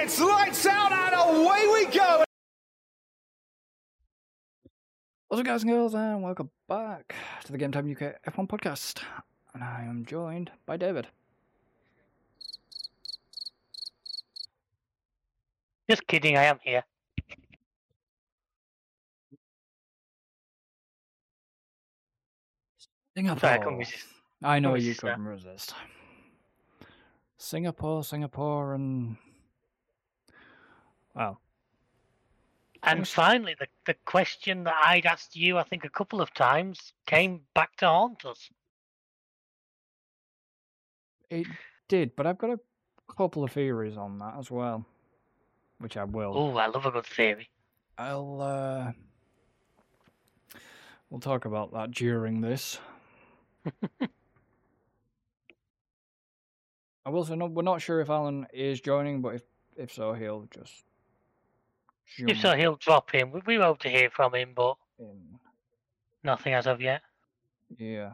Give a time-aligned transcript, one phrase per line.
[0.00, 2.22] It's lights out and away we go.
[5.26, 9.02] What's up, guys and girls, and welcome back to the Game Time UK F1 podcast.
[9.52, 11.08] And I am joined by David.
[15.90, 16.84] Just kidding, I am here.
[23.16, 23.40] Singapore.
[23.40, 24.04] Sorry, I couldn't resist.
[24.44, 25.74] I know you couldn't resist.
[27.36, 29.16] Singapore, Singapore, and
[31.18, 31.40] well,
[32.84, 36.92] And finally, the, the question that I'd asked you, I think, a couple of times
[37.06, 38.48] came back to haunt us.
[41.30, 41.46] it
[41.88, 42.14] did.
[42.16, 42.60] But I've got a
[43.14, 44.86] couple of theories on that as well,
[45.78, 46.32] which I will.
[46.36, 47.50] Oh, I love a good theory.
[47.98, 48.92] I'll uh,
[51.10, 52.78] we'll talk about that during this.
[57.04, 59.42] I will say no, we're not sure if Alan is joining, but if
[59.76, 60.84] if so, he'll just.
[62.16, 63.30] If so, he'll drop in.
[63.30, 65.38] We, we hope to hear from him, but in.
[66.24, 67.02] nothing as of yet.
[67.76, 68.12] Yeah.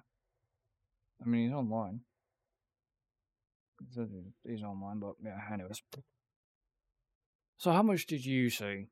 [1.25, 2.01] I mean, he's online.
[3.81, 5.39] It says he- He's online, but yeah.
[5.53, 5.81] Anyways.
[7.57, 8.87] So, how much did you see?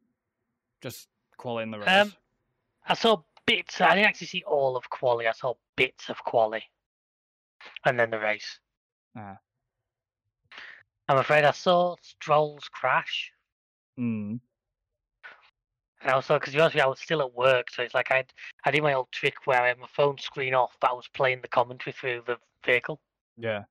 [0.81, 1.89] Just quality in the race.
[1.89, 2.13] Um,
[2.87, 3.81] I saw bits.
[3.81, 5.27] I didn't actually see all of quali.
[5.27, 6.63] I saw bits of quali,
[7.85, 8.59] and then the race.
[9.17, 9.39] Ah.
[11.09, 13.33] I'm afraid I saw Stroll's crash.
[13.99, 14.41] Mm.
[16.03, 18.25] And also, because you asked me, I was still at work, so it's like I
[18.65, 21.09] I did my old trick where I had my phone screen off, but I was
[21.09, 23.01] playing the commentary through the vehicle.
[23.37, 23.65] Yeah.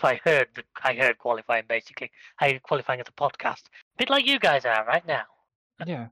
[0.00, 2.10] So I heard the I heard qualifying basically.
[2.40, 5.24] I heard qualifying as a podcast, a bit like you guys are right now.
[5.86, 6.08] Yeah.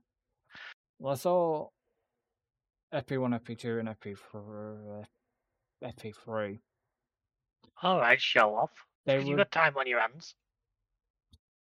[0.99, 1.67] Well, I saw
[2.93, 5.03] FP1, FP2, and FP for
[5.83, 6.59] uh, FP3.
[7.83, 8.71] All right, show off.
[9.05, 10.35] They were You've got time on your hands.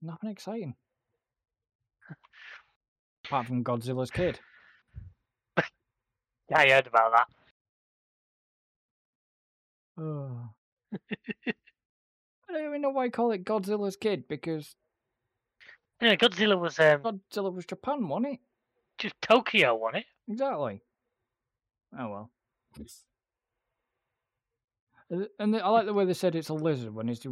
[0.02, 0.76] nothing exciting.
[3.26, 4.40] Apart from Godzilla's kid.
[6.50, 7.28] Yeah, I heard about that.
[10.04, 10.50] Oh.
[11.48, 11.54] I
[12.54, 14.76] don't even know why I call it Godzilla's kid because
[16.02, 18.40] Yeah, Godzilla was um, Godzilla was Japan, wasn't it?
[18.98, 20.32] just Tokyo, wasn't it?
[20.32, 20.82] Exactly.
[21.98, 22.32] Oh well.
[25.40, 27.26] And I like the way they said it's a lizard when it's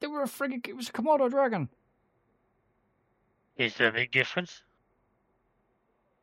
[0.00, 1.70] they were a friggin' it was a Komodo dragon.
[3.56, 4.62] Is there a big difference?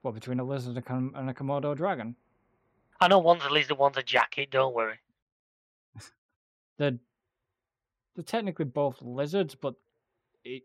[0.03, 2.15] What between a lizard and a, Kom- and a Komodo dragon?
[2.99, 4.51] I know one's a lizard, one's a jacket.
[4.51, 4.99] Don't worry.
[6.77, 6.99] They're
[8.15, 9.75] they're technically both lizards, but
[10.43, 10.63] it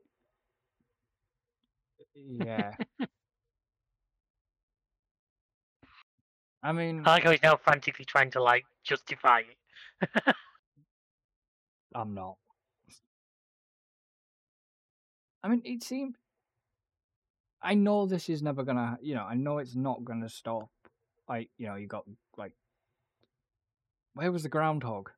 [2.15, 2.73] yeah.
[6.63, 9.43] I mean, I like how he's now frantically trying to like justify
[10.03, 10.11] it.
[11.95, 12.37] I'm not.
[15.43, 16.17] I mean, it seemed.
[17.63, 20.69] I know this is never gonna, you know, I know it's not gonna stop.
[21.29, 22.05] Like, you know, you got
[22.37, 22.53] like,
[24.15, 25.11] where was the groundhog?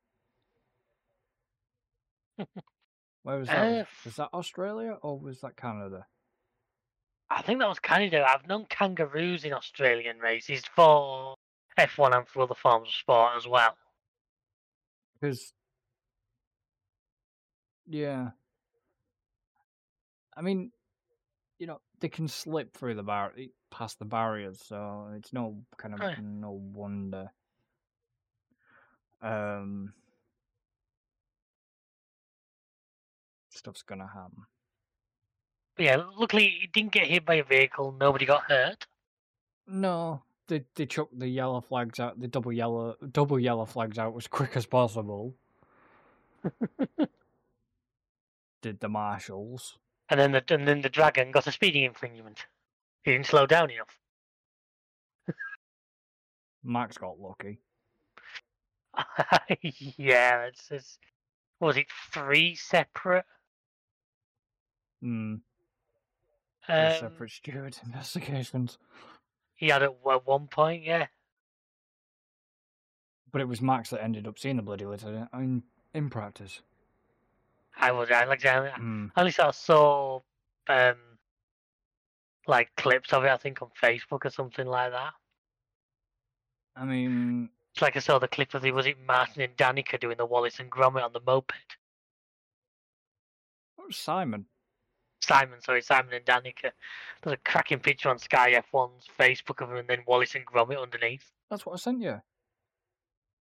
[3.22, 3.80] Where was that?
[3.80, 6.06] Uh, was that Australia or was that Canada?
[7.30, 8.24] I think that was Canada.
[8.26, 11.34] I've known kangaroos in Australian races for
[11.78, 13.76] F1 and for other forms of sport as well.
[15.14, 15.52] Because,
[17.86, 18.30] yeah,
[20.36, 20.72] I mean,
[21.58, 23.32] you know, they can slip through the bar
[23.70, 27.30] past the barriers, so it's no kind of no wonder.
[29.22, 29.92] Um,
[33.50, 34.44] stuff's gonna happen.
[35.78, 37.94] Yeah, luckily he didn't get hit by a vehicle.
[37.98, 38.86] Nobody got hurt.
[39.66, 44.14] No, they they chucked the yellow flags out, the double yellow double yellow flags out
[44.16, 45.34] as quick as possible.
[48.62, 49.78] Did the marshals?
[50.10, 52.46] And then the and then the dragon got a speeding infringement.
[53.04, 53.96] He didn't slow down enough.
[56.62, 57.60] Max got lucky.
[59.96, 60.98] yeah, it's, it's
[61.60, 63.24] was it three separate
[65.00, 65.36] Hmm.
[66.68, 68.76] um, separate steward investigations.
[69.54, 71.06] he had it at one- point, yeah.
[73.32, 75.62] But it was Max that ended up seeing the bloody litter in,
[75.94, 76.60] in practice.
[77.80, 79.06] I was I like I Hmm.
[79.16, 80.20] I only sort of saw
[80.68, 80.96] um
[82.46, 85.12] like clips of it, I think on Facebook or something like that.
[86.76, 89.98] I mean, It's like I saw the clip of the was it Martin and Danica
[90.00, 91.76] doing the Wallace and Gromit on the moped.
[93.76, 94.46] what was Simon?
[95.22, 96.72] Simon, sorry, Simon and Danica.
[97.22, 100.80] There's a cracking picture on Sky F1's Facebook of them and then Wallace and Gromit
[100.80, 101.30] underneath.
[101.50, 102.20] That's what I sent you.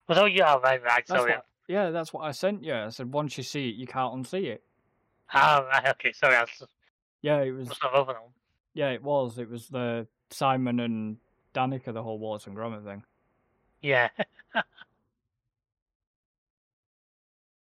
[0.07, 1.31] Was oh yeah, right, right, That's sorry.
[1.33, 2.73] what, yeah, that's what I sent you.
[2.73, 4.63] I said once you see it, you can't unsee it.
[5.31, 6.35] Ah, right, okay, sorry.
[6.35, 6.63] I was,
[7.21, 7.69] Yeah, it was.
[7.81, 8.23] Have over them.
[8.73, 9.37] Yeah, it was.
[9.37, 11.17] It was the Simon and
[11.53, 13.03] Danica, the whole Wallace and Gromit thing.
[13.81, 14.09] Yeah.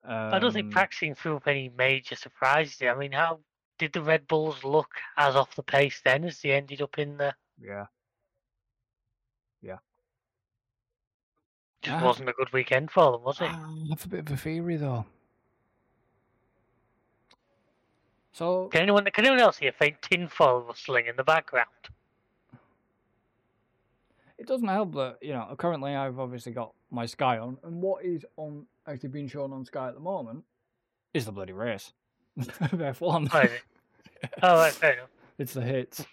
[0.02, 2.80] I don't think Um, practicing threw up any major surprises.
[2.82, 3.40] I mean, how
[3.78, 7.18] did the Red Bulls look as off the pace then as they ended up in
[7.18, 7.34] the?
[7.62, 7.86] Yeah.
[11.82, 12.04] Just Ah.
[12.04, 13.44] wasn't a good weekend for them, was it?
[13.44, 15.06] I have a bit of a theory though.
[18.32, 21.68] So Can anyone can anyone else hear faint tinfoil rustling in the background?
[24.38, 28.04] it doesn't help that you know currently I've obviously got my Sky on, and what
[28.04, 30.44] is on actually being shown on Sky at the moment
[31.12, 31.92] is the bloody race.
[32.38, 33.28] F1.
[33.32, 33.62] Oh, is it?
[34.42, 35.08] oh, right, fair enough.
[35.38, 36.04] it's the hits.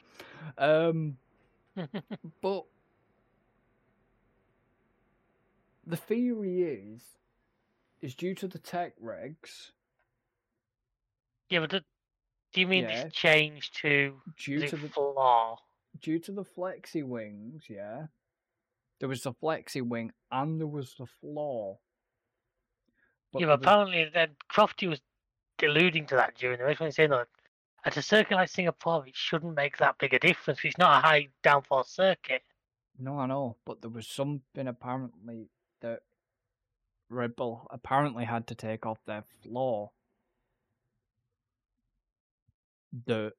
[0.58, 1.18] Um,
[2.42, 2.66] but
[5.88, 7.02] the theory is
[8.02, 9.72] is due to the tech regs,
[11.50, 11.80] yeah, but do,
[12.54, 13.06] do you mean Yeah.
[13.06, 15.58] this change to due the to the flaw?
[16.02, 18.06] due to the flexi wings, yeah.
[19.00, 21.80] There was the flexi wing and there was the flaw.
[23.32, 25.02] But yeah, but was- apparently then Crofty was
[25.64, 27.28] alluding to that during the race when he said that
[27.86, 30.60] at a circuit like Singapore, it shouldn't make that big a difference.
[30.64, 32.44] It's not a high downforce circuit.
[33.00, 35.50] No, I know, but there was something apparently
[35.82, 36.02] that
[37.10, 39.92] Red Bull apparently had to take off their floor.
[43.06, 43.34] The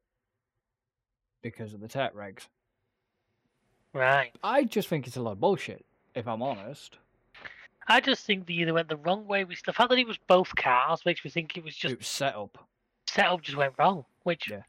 [1.42, 2.46] because of the tech regs.
[3.94, 4.32] Right.
[4.42, 6.98] I just think it's a lot of bullshit, if I'm honest.
[7.86, 10.18] I just think they either went the wrong way with the fact that it was
[10.26, 12.58] both cars makes me think it was just it was set up.
[13.06, 14.04] setup just went wrong.
[14.24, 14.62] Which Yeah.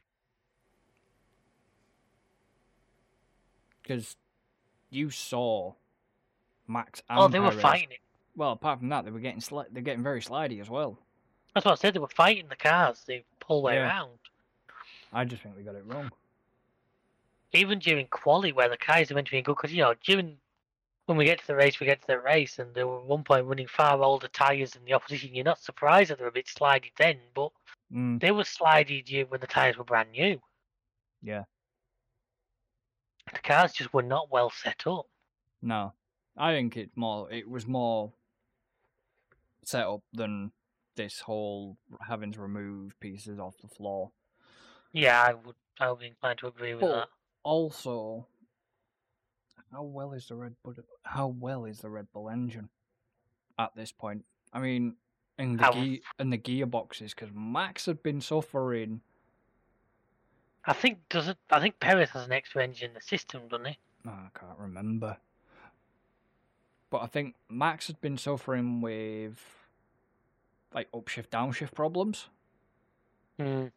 [3.82, 4.16] Because
[4.90, 5.74] you saw
[6.70, 7.98] Max and oh, they were Perez- fighting.
[8.36, 10.98] Well, apart from that, they were getting sli- they're getting very slidey as well.
[11.54, 11.94] That's what I said.
[11.96, 13.88] They were fighting the cars They whole way Yeah.
[13.88, 14.20] around.
[15.12, 16.12] I just think we got it wrong.
[17.52, 20.38] Even during quali, where the cars are meant to be good, because you know during
[21.08, 23.06] when we get to the race, we get to the race, and they were at
[23.06, 25.34] one point running far older tyres than the opposition.
[25.34, 27.52] You're not surprised that they're a bit slidey then, but
[27.92, 30.40] Mm, they were slidey when the tyres were brand new.
[31.24, 31.46] yeah,
[33.34, 35.08] The cars just were not well set up.
[35.64, 35.92] no,
[36.40, 37.32] I think it more.
[37.32, 38.14] It was more
[39.64, 40.52] set up than
[40.96, 41.78] this whole
[42.08, 44.12] having to remove pieces off the floor.
[44.94, 45.56] Yeah, I would.
[45.80, 47.08] I would be inclined to agree with But that.
[47.44, 48.28] also,
[49.72, 50.74] how well is the Red Bull?
[51.04, 52.70] How well is the Red Bull engine
[53.58, 54.26] at this point?
[54.52, 54.96] I mean,
[55.38, 59.02] in the ge- in the gearboxes, because Max had been suffering.
[60.66, 61.38] I think does it.
[61.50, 63.78] I think Perez has an extra engine in the system, doesn't he?
[64.06, 65.18] oh, I can't remember,
[66.90, 69.40] but I think Max had been suffering with
[70.74, 72.28] like upshift downshift problems.
[73.40, 73.72] Mm.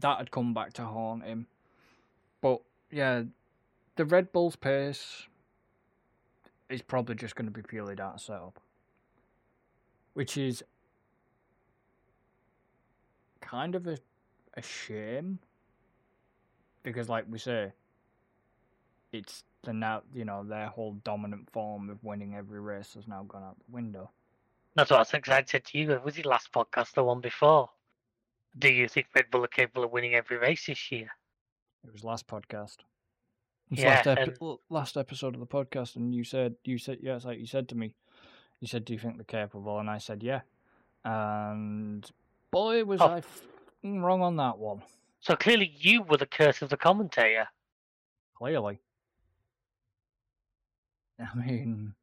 [0.00, 1.46] that had come back to haunt him.
[2.40, 2.60] But
[2.90, 3.22] yeah,
[3.94, 5.28] the Red Bull's pace
[6.68, 8.58] is probably just going to be purely to setup,
[10.14, 10.64] which is
[13.40, 13.98] kind of a
[14.56, 15.38] a shame
[16.82, 17.72] because, like we say,
[19.12, 23.22] it's the now you know their whole dominant form of winning every race has now
[23.24, 24.10] gone out the window.
[24.74, 25.22] That's what I said.
[25.24, 26.00] 'cause I'd said to you.
[26.04, 27.70] Was it last podcast, the one before?
[28.58, 31.10] Do you think Red Bull are capable of winning every race this year?
[31.84, 32.78] It was last podcast.
[33.70, 36.98] It's Yeah, last, epi- and- last episode of the podcast, and you said you said
[37.02, 37.94] yeah, it's like you said to me.
[38.60, 40.40] You said, "Do you think they're capable?" And I said, "Yeah."
[41.04, 42.08] And
[42.50, 43.06] boy, was Oh.
[43.06, 43.22] I
[43.82, 44.82] wrong on that one.
[45.20, 47.48] So clearly, you were the curse of the commentator.
[48.34, 48.80] Clearly,
[51.20, 51.94] I mean,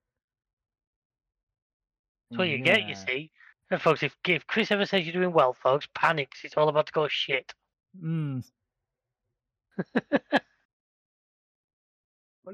[2.30, 3.32] That's what you get, you see.
[3.70, 6.40] And folks, if, if Chris ever says you're doing well, folks, panics.
[6.44, 7.54] it's all about to go shit.
[8.02, 8.44] Mm.
[9.94, 10.16] but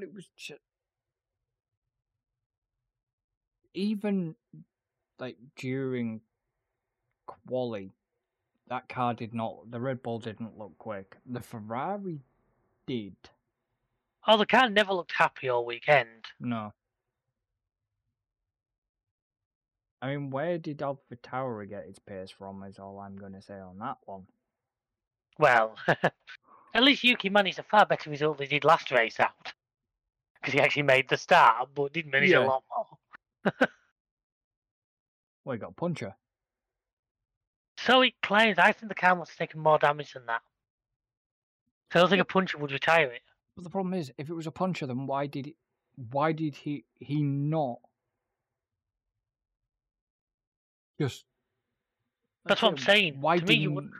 [0.02, 0.60] it was just
[3.74, 4.34] even
[5.18, 6.20] like during
[7.26, 7.92] quali,
[8.68, 9.70] that car did not.
[9.70, 11.16] The Red Bull didn't look quick.
[11.26, 12.20] The Ferrari
[12.86, 13.16] did.
[14.30, 16.26] Oh, the car never looked happy all weekend.
[16.38, 16.72] No.
[20.00, 22.62] I mean, where did AlphaTauri get its pace from?
[22.62, 24.22] Is all I'm going to say on that one.
[25.40, 29.52] Well, at least Yuki managed a far better result than he did last race out.
[30.36, 32.44] Because he actually made the start, but didn't manage Yeah.
[32.44, 33.58] a lot more.
[35.44, 36.14] Well, he got a puncher.
[37.78, 40.42] So it claims, I think the car must have taken more damage than that.
[41.92, 43.22] So I don't think a puncher would retire it.
[43.60, 45.56] But the problem is, if it was a puncher, then why did he,
[46.12, 47.76] why did he he not
[50.98, 51.26] just?
[52.46, 53.20] That's what I I'm saying.
[53.20, 53.92] Why To me, did you he, wouldn't-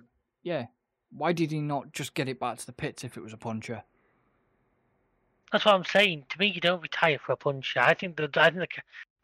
[0.42, 0.68] yeah,
[1.10, 3.36] why did he not just get it back to the pits if it was a
[3.36, 3.82] puncher?
[5.52, 6.24] That's what I'm saying.
[6.30, 7.80] To me, you don't retire for a puncher.
[7.80, 8.68] I think the I think the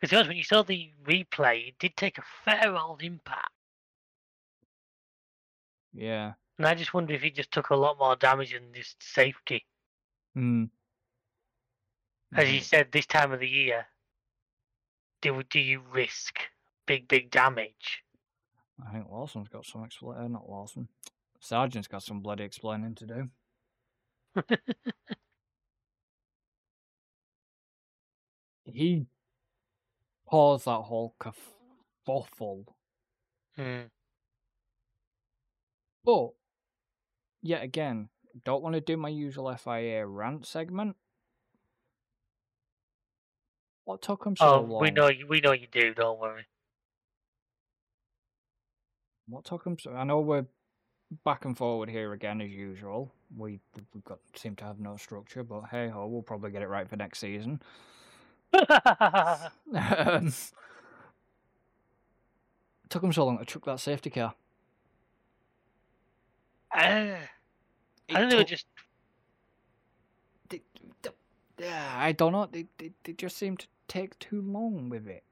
[0.02, 3.52] because when you saw the replay, it did take a fair old impact,
[5.94, 6.34] Yeah.
[6.58, 9.64] and I just wonder if he just took a lot more damage than just safety.
[10.36, 10.64] Hmm.
[12.34, 13.86] As you said, this time of the year,
[15.22, 16.40] do do you risk
[16.86, 18.04] big big damage?
[18.86, 20.18] I think Lawson's got some explain.
[20.18, 20.88] Uh, not Lawson.
[21.40, 23.28] Sargeant's got some bloody explaining to do.
[28.66, 29.06] He
[30.28, 32.66] caused that whole kerfuffle.
[33.54, 33.82] Hmm.
[36.04, 36.30] But,
[37.42, 38.08] yet again,
[38.44, 40.96] don't want to do my usual FIA rant segment.
[43.84, 44.82] What took him so Oh, long?
[44.82, 45.26] we know you.
[45.26, 45.94] We know you do.
[45.94, 46.44] Don't worry.
[49.28, 49.92] What took him so?
[49.92, 50.46] I know we're
[51.24, 53.12] back and forward here again as usual.
[53.36, 53.60] We
[53.94, 56.88] we've got seem to have no structure, but hey ho, we'll probably get it right
[56.88, 57.60] for next season.
[58.54, 60.32] um,
[62.88, 64.34] took him so long to chuck that safety car.
[66.76, 67.16] Uh,
[68.10, 68.66] I think they were just
[70.48, 70.62] they-
[71.02, 71.10] they-
[71.58, 72.46] yeah, I don't know.
[72.46, 75.24] They, they they just seem to take too long with it.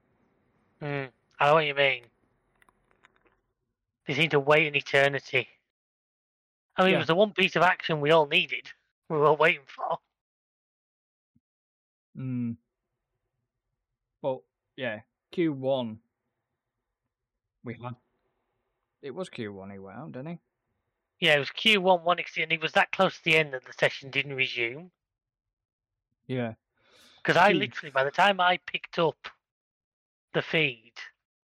[0.82, 2.04] Mm, I know what you mean.
[4.06, 5.48] They seem to wait an eternity.
[6.76, 6.96] I mean, Yeah.
[6.96, 8.70] it was the one piece of action we all needed.
[9.10, 9.98] We were waiting for.
[12.16, 12.56] Mm.
[14.22, 14.38] But
[14.76, 15.00] yeah,
[15.30, 15.98] Q one.
[17.64, 17.94] We had.
[19.02, 19.70] It was Q one.
[19.70, 20.38] He went out, didn't he?
[21.24, 23.72] Yeah, it was Q1 one and he was that close to the end that the
[23.72, 24.90] session didn't resume.
[26.26, 26.52] Yeah.
[27.16, 29.16] Because I literally, by the time I picked up
[30.34, 30.92] the feed,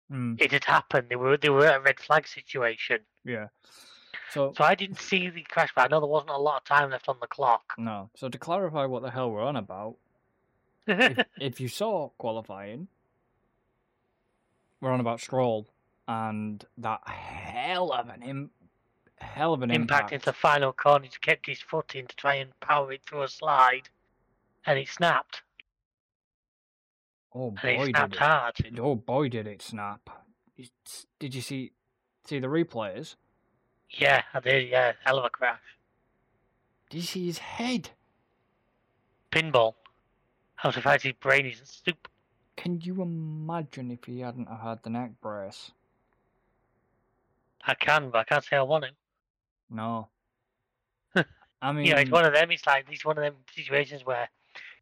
[0.10, 0.40] Mm.
[0.40, 1.10] it had happened.
[1.10, 3.48] They were they were at a red flag situation, Yeah.
[4.30, 5.72] So so I didn't see the crash.
[5.76, 7.74] But I know there wasn't a lot of time left on the clock.
[7.78, 8.10] no.
[8.16, 9.96] So to clarify what the hell we're on about,
[10.88, 12.88] if, if you saw qualifying,
[14.80, 15.68] we're on about Stroll
[16.08, 18.52] and that hell of an Im-
[19.20, 20.14] hell of an impact impact.
[20.14, 21.06] into the final corner.
[21.06, 23.90] He kept his foot in to try and power it through a slide,
[24.66, 25.42] and it snapped.
[27.34, 28.56] Oh And it boy, snapped did hard.
[28.60, 28.80] it!
[28.80, 30.10] Oh boy, did it snap!
[30.58, 31.74] It's, did you see
[32.26, 33.16] see the replays?
[33.90, 34.70] Yeah, I did.
[34.70, 35.60] Yeah, hell of a crash.
[36.90, 37.90] Did you see his head?
[39.32, 39.76] Pinball.
[40.64, 42.08] I'm surprised his brain isn't soup.
[42.56, 45.72] Can you imagine if he hadn't had the neck brace?
[47.68, 48.94] I can, but I can't say I want him.
[49.70, 50.10] No.
[51.62, 52.52] I mean, Yeah, it's one of them.
[52.52, 54.30] It's like it's one of them situations where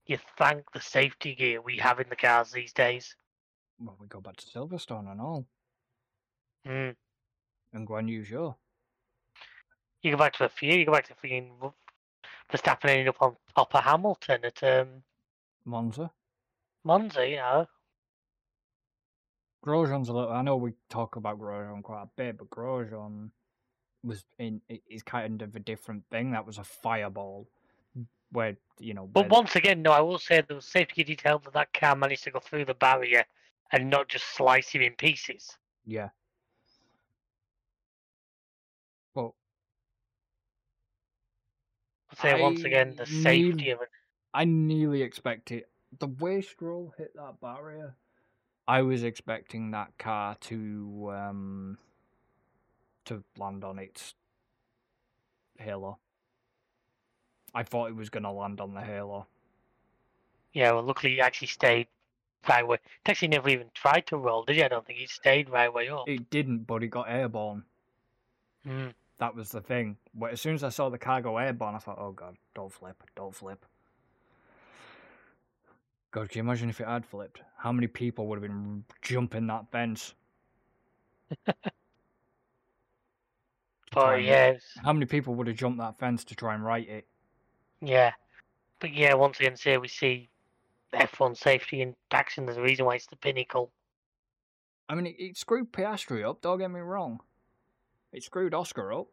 [0.06, 3.16] you thank the safety gear we have in the cars these days.
[3.80, 5.46] well, we go back to Silverstone and all,
[6.68, 6.96] Mm.
[7.74, 8.56] and Guan Yu Zhou.
[10.02, 10.74] You go back to a few.
[10.74, 11.74] You go back to freaking
[12.52, 15.04] Verstappen ending up on top of Hamilton at um,
[15.66, 16.12] Monza.
[16.84, 17.28] Monza.
[17.28, 17.68] You know,
[19.66, 20.32] Grosjean's a little.
[20.32, 23.30] I know we talk about Grosjean quite a bit, but Grosjean
[24.04, 24.62] was in.
[24.70, 26.32] i- Is kind of a different thing.
[26.32, 27.48] That was a fireball,
[28.32, 29.08] where you know.
[29.08, 31.96] but where- once again, no, I will say there was safety detail that that car
[31.96, 33.26] managed to go through the barrier
[33.72, 35.58] and not just slice him in pieces.
[35.86, 36.10] Yeah.
[39.16, 39.36] Well,
[42.10, 43.90] I'll say once again, the safety of it.
[44.34, 45.66] I nearly expected
[46.00, 47.96] the way Stroll hit that barrier.
[48.68, 51.78] I was expecting that car to um
[53.06, 54.16] to land on its
[55.58, 56.00] halo.
[57.54, 59.28] I thought it was going to land on the halo.
[60.54, 61.88] Yeah, well, luckily he actually stayed
[62.48, 62.76] right way.
[62.76, 64.64] It actually never even tried to roll, did he?
[64.64, 66.08] I don't think he stayed right way up.
[66.08, 67.64] It didn't, but it got airborne.
[68.68, 68.94] Mm.
[69.20, 69.98] That was the thing.
[70.14, 73.04] But as soon as I saw the cargo airborne, I thought, "Oh God, don't flip,
[73.16, 73.66] don't flip."
[76.12, 77.42] God, can you imagine if it had flipped?
[77.58, 80.14] How many people would have been jumping that fence?
[83.94, 86.36] To try But and- yeah, was- How many people would have jumped that fence to
[86.36, 87.08] try and right it?
[87.82, 88.14] yeah.
[88.80, 90.30] But yeah, once again, here we see
[90.94, 92.46] F1 safety in action.
[92.46, 93.72] There's a reason why it's the pinnacle.
[94.90, 96.42] I mean, it, it screwed Piastri up.
[96.42, 97.22] Don't get me wrong.
[98.12, 99.08] It screwed Oscar up.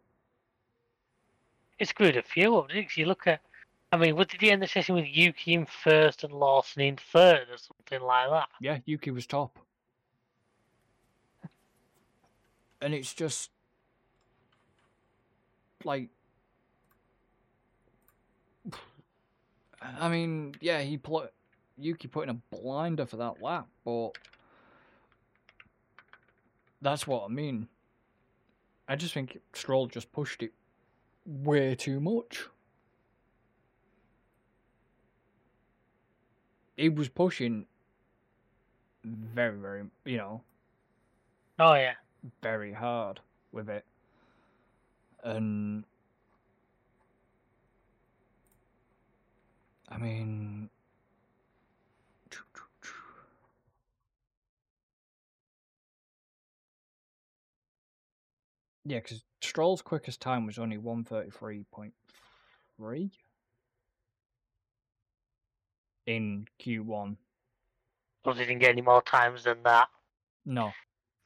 [1.79, 2.89] It screwed a few up, didn't it?
[2.89, 3.41] 'Cause you look at,
[3.93, 6.97] I mean, what did he end the session with Yuki in first and Lawson in
[6.97, 8.49] third or something like that?
[8.61, 9.57] Yeah, Yuki was top.
[12.81, 13.51] And it's just
[15.85, 16.09] like
[19.83, 21.33] I mean, yeah, he put
[21.79, 24.11] Yuki put in a blinder for that lap, but
[26.83, 27.69] that's what I mean.
[28.89, 30.53] I just think Stroll just pushed it
[31.25, 32.47] way too much.
[36.77, 37.67] He was pushing
[39.05, 40.43] very, very, you know,
[41.59, 41.95] Oh yeah.
[42.43, 43.21] very hard
[43.53, 43.85] with it.
[45.23, 45.85] And
[49.89, 50.71] I mean
[58.91, 63.11] Yeah, because Stroll's quickest time was only 133.3
[66.07, 67.17] in Q1.
[68.25, 69.89] Because he didn't get any more times than that.
[70.45, 70.73] No.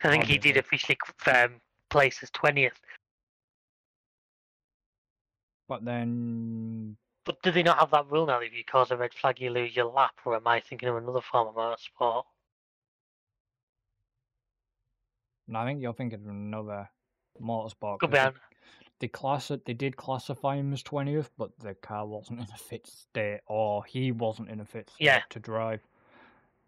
[0.03, 2.79] I think he did officially um, place as twentieth.
[5.69, 8.41] But then But do they not have that rule now?
[8.41, 10.15] that If you cause a red flag, you lose your lap.
[10.25, 12.25] Or am I thinking of another form of motorsport?
[15.47, 16.89] no, I think you're thinking of another
[17.41, 17.99] motorsport.
[18.01, 18.41] Could 'cause be.
[19.01, 22.57] they- class it, they did classify him as 20th, but the car wasn't in a
[22.57, 25.23] fit state, or he wasn't in a fit state Yeah.
[25.29, 25.87] to drive.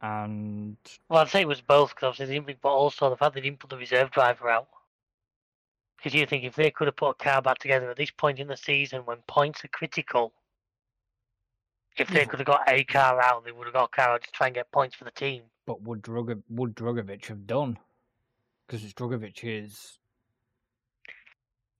[0.03, 0.77] And
[1.09, 3.41] Well, I'd say it was both because obviously they didn't, but also the fact they
[3.41, 4.69] didn't put the reserve driver out.
[5.97, 8.39] Because you think if they could have put a car back together at this point
[8.39, 10.33] in the season when points are critical,
[11.97, 14.23] if they could have got a car out, they would have got a car out
[14.25, 15.43] to try and get points for the team.
[15.67, 17.79] but would Drug would Drugovich have done?
[18.67, 19.99] Because Drugovich is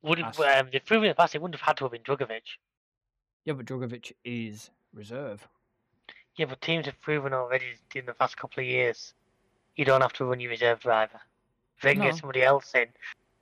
[0.03, 2.03] Would That's- um, they've proven in the past it wouldn't have had to have been
[2.03, 2.59] Drugovich.
[3.45, 5.47] yeah, but Drugovich is reserve.
[6.37, 9.15] Yeah, but teams have proven already in the past couple of years
[9.77, 11.21] you don't have to run your reserve driver.
[11.77, 12.11] If they can No.
[12.11, 12.89] get somebody else in.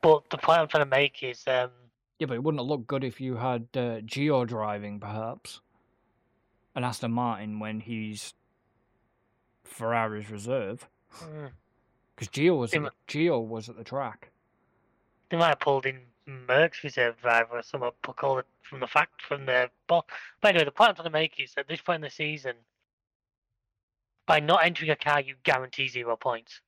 [0.05, 1.71] But the point I'm trying to make is um,
[2.19, 5.63] Yeah, but it wouldn't look good if you had uh, Gio driving, perhaps,
[6.75, 8.35] and Aston Martin when he's
[9.65, 10.87] Ferrari's reserve.
[12.15, 14.31] Because Gio was They at Gio was at the track.
[15.31, 18.87] they might have pulled in Merc's reserve driver or someone put call it from the
[18.87, 20.05] fact from the but
[20.43, 22.57] but anyway the point I'm trying to make is at this point in the season
[24.27, 26.61] by not entering a car you guarantee zero points.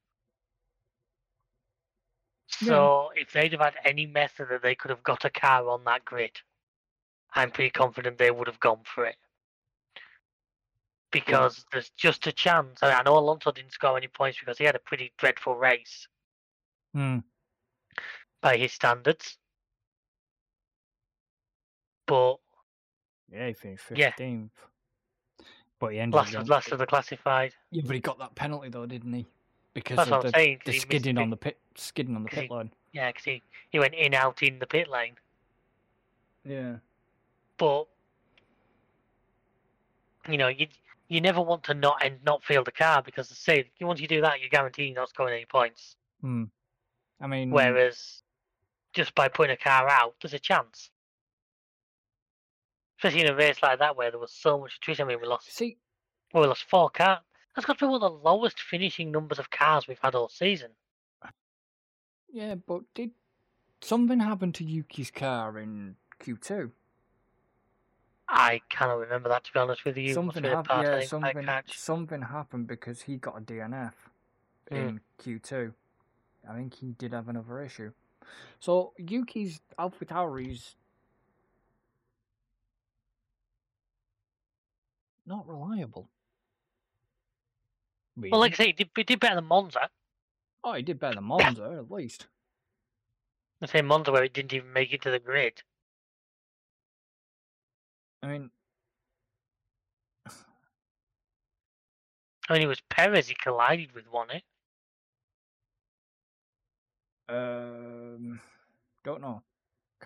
[2.61, 2.69] Yeah.
[2.69, 5.85] So if they'd have had any method that they could have got a car on
[5.85, 6.33] that grid,
[7.35, 9.17] I'm pretty confident they would have gone for it.
[11.11, 12.83] Because there's just a chance.
[12.83, 15.57] I, mean, I know Alonso didn't score any points because he had a pretty dreadful
[15.57, 16.09] race
[16.93, 17.19] Hmm.
[18.41, 19.39] by his standards.
[22.07, 22.37] But
[23.31, 24.11] Yeah, he finished Yeah.
[24.11, 24.53] fifteenth.
[25.79, 27.55] But he ended last up of, last of the classified.
[27.71, 29.27] Yeah, but he got that penalty though, didn't he?
[29.77, 30.59] Because That's of what I'm the, saying.
[30.65, 32.73] 'cause the skidding on the pit, skidding on the 'cause pit he- line.
[32.93, 35.17] Yeah, because he, he went in out in the pit lane.
[36.47, 36.77] Yeah.
[37.59, 37.85] But
[40.31, 40.67] you know, you
[41.09, 44.23] you never want to not and not field a car because say once you do
[44.23, 45.97] that, you're guaranteed not scoring any points.
[46.23, 46.45] Hmm.
[47.21, 48.23] I mean, Whereas
[48.95, 50.89] just by putting a car out, there's a chance.
[52.99, 55.05] Especially in a race like that where there was so much attrition.
[55.05, 55.77] I mean, we lost see,
[56.33, 57.19] well, we lost four cars.
[57.57, 60.29] That's got to be one of the lowest finishing numbers of cars we've had all
[60.29, 60.73] season.
[61.25, 61.31] Ah.
[62.31, 63.13] yeah, but did
[63.81, 66.73] something happen to Yuki's car in Q two?
[68.29, 70.13] I cannot remember that to be honest with you.
[70.13, 70.83] Something happened.
[70.83, 71.49] Yeah, something.
[71.69, 73.93] Something happened because he got a DNF
[74.71, 75.73] in Q two.
[76.49, 77.93] I think he did have another issue.
[78.61, 80.77] So Yuki's AlphaTauri's
[85.25, 86.11] not reliable.
[88.17, 89.91] Well, like I say, he did, he did better than Monza.
[90.65, 92.27] oh, he did better than Monza at least.
[93.61, 95.63] The same Monza where he didn't even make it to the grid.
[98.23, 98.51] I mean,
[102.49, 104.43] I mean, it was Perez he collided with, wasn't it?
[107.29, 108.41] um,
[109.05, 109.43] don't know,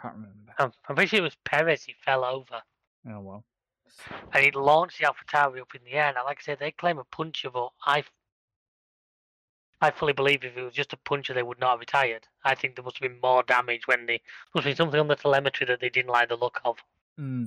[0.01, 0.55] can't remember.
[0.59, 2.63] I'm, I'm pretty sure it was Perez he fell over.
[3.09, 3.45] Oh well.
[4.33, 6.13] And it launched the AlphaTauri up in the air.
[6.15, 8.05] Now, like I said, they claim a puncher, but I,
[9.81, 12.27] I fully believe if it was just a puncher, they would not have retired.
[12.45, 14.21] I think there must have been more damage when they
[14.55, 16.79] must have been something on the telemetry that they didn't like the look of.
[17.17, 17.47] Hmm.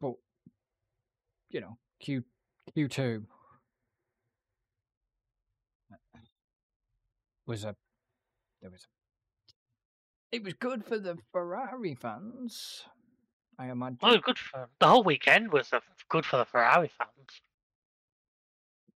[0.00, 0.14] But
[1.50, 2.24] you know, Q
[2.74, 3.26] Q two
[7.46, 7.74] was a
[8.60, 12.84] there was a, it was good for the Ferrari fans.
[13.58, 13.98] I imagine.
[14.02, 15.72] Oh, well, good for the whole weekend was
[16.08, 17.40] good for the Ferrari fans.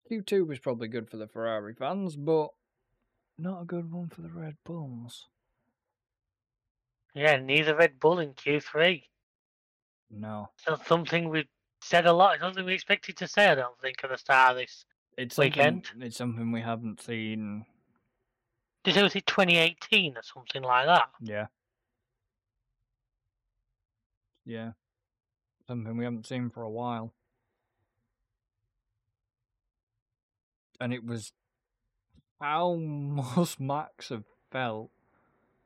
[0.08, 2.50] Q two was probably good for the Ferrari fans, but
[3.38, 5.28] not a good one for the Red Bulls.
[7.13, 9.04] Yeah, neither Red Bull in Q3.
[10.12, 11.47] No, So something we
[11.82, 12.36] said a lot.
[12.36, 13.47] It's something we expected to say.
[13.47, 14.86] I don't think at the start of this.
[15.17, 15.89] it's Weekend?
[16.00, 17.65] It's something we haven't seen
[18.84, 21.10] Did it was it 2018 or something like that?
[21.21, 21.47] Yeah.
[24.45, 24.71] Yeah.
[25.67, 27.13] Something we haven't seen for a while.
[30.80, 31.32] And it was
[32.39, 34.89] how must Max have felt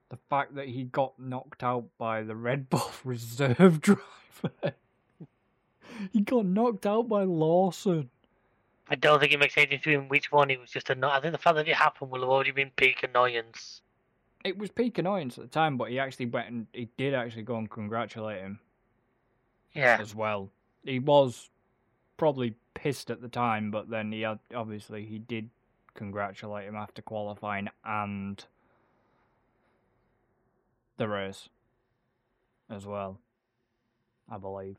[0.10, 4.76] the fact that he got knocked out by the Red Bull reserve driver.
[6.12, 8.10] he got knocked out by Lawson.
[8.88, 10.52] I don't think it makes any difference which one.
[10.52, 12.70] It was just anno- I think the fact that it happened will have already been
[12.76, 13.82] peak annoyance.
[14.44, 17.42] It was peak annoyance at the time, but he actually went and he did actually
[17.42, 18.60] go and congratulate him.
[19.76, 19.98] Yeah.
[20.00, 20.50] as well.
[20.84, 21.50] He was
[22.18, 25.50] probably pissed at the time, but then he had, obviously he did
[25.94, 28.46] congratulate him after qualifying and
[30.98, 31.50] the race
[32.70, 33.20] as well,
[34.30, 34.78] I believe.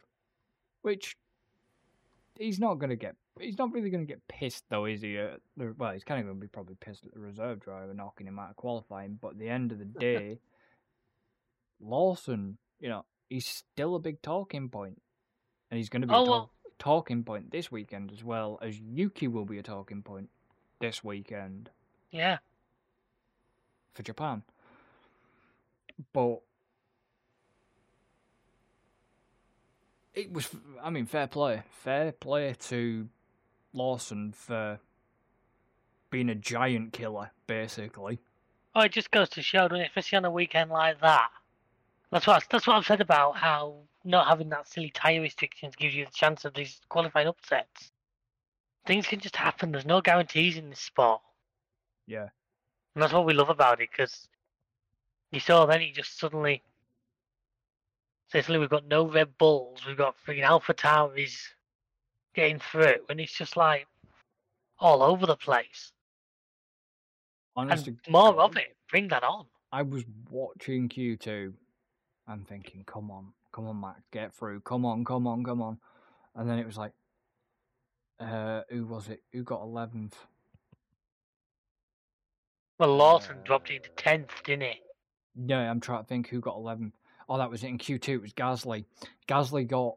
[0.82, 1.16] Which
[2.38, 3.16] he's not going to get.
[3.38, 5.18] He's not really going to get pissed though, is he?
[5.18, 7.92] At the, well, he's kind of going to be probably pissed at the reserve driver
[7.92, 9.18] knocking him out of qualifying.
[9.20, 10.38] But at the end of the day,
[11.80, 15.00] Lawson, you know, he's still a big talking point,
[15.70, 16.50] and he's going to be Oh, a talk- well.
[16.78, 20.30] talking point this weekend as well as Yuki will be a talking point
[20.80, 21.70] this weekend
[22.10, 22.38] Yeah.
[23.94, 24.42] for Japan.
[26.12, 26.40] But
[30.14, 30.48] it was,
[30.82, 33.08] I mean, fair play, fair play to
[33.72, 34.80] Lawson for
[36.10, 38.18] being a giant killer, basically.
[38.74, 39.86] Oh, it just goes to show, doesn't it?
[39.88, 41.30] Especially on a weekend like that.
[42.12, 45.95] That's what that's what I've said about how not having that silly tyre restrictions gives
[45.95, 47.90] you the chance of these qualifying upsets.
[48.87, 49.73] Things can just happen.
[49.73, 51.21] There's no guarantees in this sport,
[52.07, 52.29] Yeah,
[52.95, 53.90] and that's what we love about it.
[53.90, 54.29] Because
[55.33, 56.62] you saw then he just suddenly.
[58.29, 61.37] So suddenly we've got no Red Bulls, we've got freaking Alpha Tauris
[62.35, 63.87] getting through, and it's just like
[64.79, 65.92] all over the place.
[67.57, 68.77] honest And more God, of it.
[68.90, 69.47] Bring that on.
[69.73, 71.53] I was watching Q2
[72.26, 74.60] and thinking, come on, come on, Max, get through.
[74.60, 75.78] Come on, come on, come on.
[76.34, 76.92] And then it was like,
[78.20, 79.22] uh, who was it?
[79.32, 80.12] Who got 11th?
[82.78, 84.80] Well, Lawson dropped Uh, into tenth, didn't he?
[85.46, 86.92] Yeah, I'm trying to think who got 11th.
[87.28, 88.08] Oh, that was it in Q2.
[88.08, 88.84] It was Gasly.
[89.28, 89.96] Gasly got.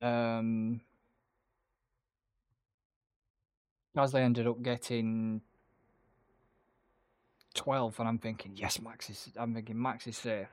[0.00, 0.80] Um.
[3.96, 5.42] Gasly ended up getting
[7.58, 9.28] 12, and I'm thinking, yes, Max is.
[9.36, 10.46] I'm thinking Max is safe.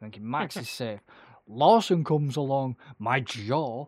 [0.00, 1.00] I'm thinking Max is safe.
[1.48, 2.76] Lawson comes along.
[2.98, 3.86] My jaw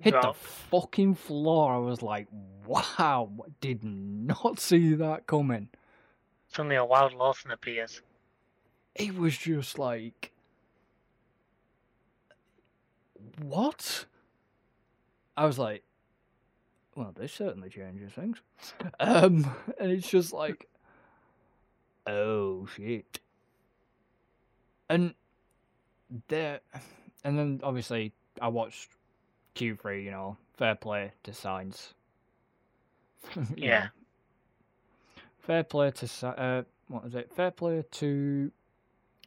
[0.00, 1.72] hit the fucking floor.
[1.74, 2.26] I was like,
[2.66, 5.68] wow, did not see that coming.
[6.48, 8.00] Suddenly a wild Lawson appears.
[8.94, 10.32] it was just like
[13.42, 14.06] what
[15.36, 15.82] i was like
[16.94, 18.40] well this certainly changes things
[19.00, 20.66] um and it's just like
[22.06, 23.20] oh shit
[24.88, 25.14] and
[26.28, 26.60] there
[27.24, 28.88] and then obviously i watched
[29.54, 31.92] q3 you know fair play to Sainz
[33.56, 33.88] Yeah.
[35.40, 38.52] fair play to uh what was it fair play to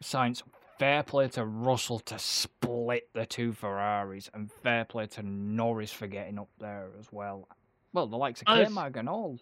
[0.01, 0.41] Sainz,
[0.77, 6.07] fair play to Russell to split the two Ferraris, and fair play to Norris for
[6.07, 7.47] getting up there as well.
[7.91, 9.37] Well, the likes of K-Mag and all.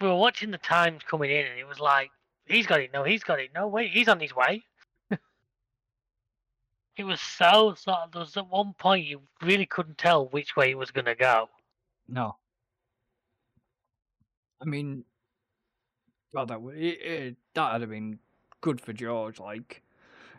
[0.00, 2.10] We were watching the times coming in, and it was like,
[2.46, 2.92] he's got it.
[2.92, 3.50] No, he's got it.
[3.54, 4.64] No, wait, he's on his way.
[5.10, 8.12] it was so sort of.
[8.12, 11.14] There was at one point you really couldn't tell which way he was going to
[11.14, 11.48] go.
[12.08, 12.36] No.
[14.60, 15.04] I mean,
[16.32, 18.18] well, that would it, it, that'd have been
[18.60, 19.38] good for George.
[19.38, 19.82] Like,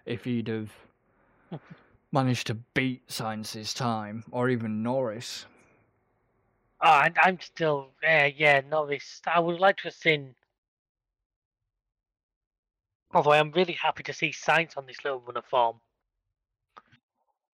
[0.05, 0.71] if he'd have
[2.11, 5.45] managed to beat Sainz's time, or even Norris.
[6.81, 9.21] Oh, and I'm still, yeah, yeah, Norris.
[9.25, 10.35] I would like to have seen.
[13.15, 15.78] Although I am really happy to see Sainz on this little run of form.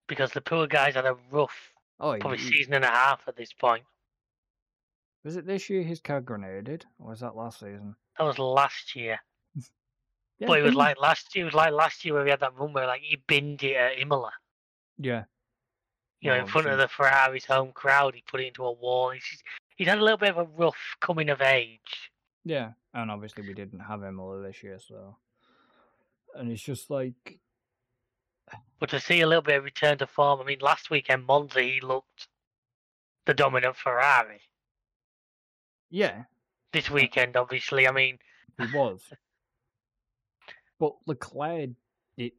[0.07, 3.35] Because the poor guy's had a rough, Oh, probably he- season and a half at
[3.35, 3.83] this point.
[5.23, 7.95] was it this year his car grenaded, or was that last season?
[8.17, 9.19] That was last year.
[10.39, 11.43] Yeah, but it was like last year.
[11.43, 13.75] It was like last year where we had that run where like he binned it
[13.75, 14.31] at Imola.
[14.97, 15.25] yeah.
[16.21, 18.63] You know, Well, in oh, front of the Ferrari's home crowd, he put it into
[18.63, 19.09] a wall.
[19.09, 19.43] He's
[19.75, 22.09] he's had a little bit of a rough coming of age.
[22.45, 25.17] Yeah, and obviously we didn't have Imola this year, so.
[26.35, 27.39] And it's just like,
[28.79, 31.61] But to see a little bit of return to form, I mean, last weekend Monza
[31.61, 32.27] he looked
[33.25, 34.41] the dominant Ferrari.
[35.89, 36.23] yeah,
[36.73, 38.19] This weekend, obviously, I mean,
[38.57, 39.01] he was.
[40.79, 41.71] but Leclerc
[42.17, 42.31] did.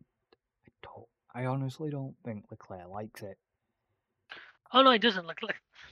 [0.67, 3.39] I, don't, I honestly don't think Leclerc likes it.
[4.73, 5.27] oh no, he doesn't.
[5.27, 5.39] Look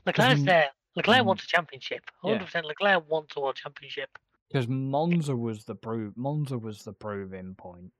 [0.07, 0.71] Leclerc's there.
[0.97, 1.27] Leclerc Mm.
[1.27, 2.03] wants a championship.
[2.25, 2.39] Yeah.
[2.39, 4.11] 100% Leclerc wants a world championship.
[4.49, 7.93] Because Monza was the prove Monza was the proving point.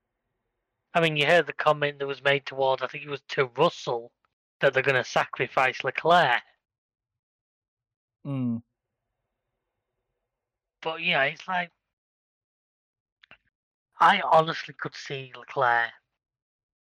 [0.95, 3.51] I mean, you heard the comment that was made towards, I think it was to
[3.57, 4.11] Russell,
[4.61, 6.41] that they're going to sacrifice Leclerc.
[8.27, 8.63] Mm.
[10.81, 11.71] But yeah, it's like
[14.01, 15.91] I honestly could see Leclerc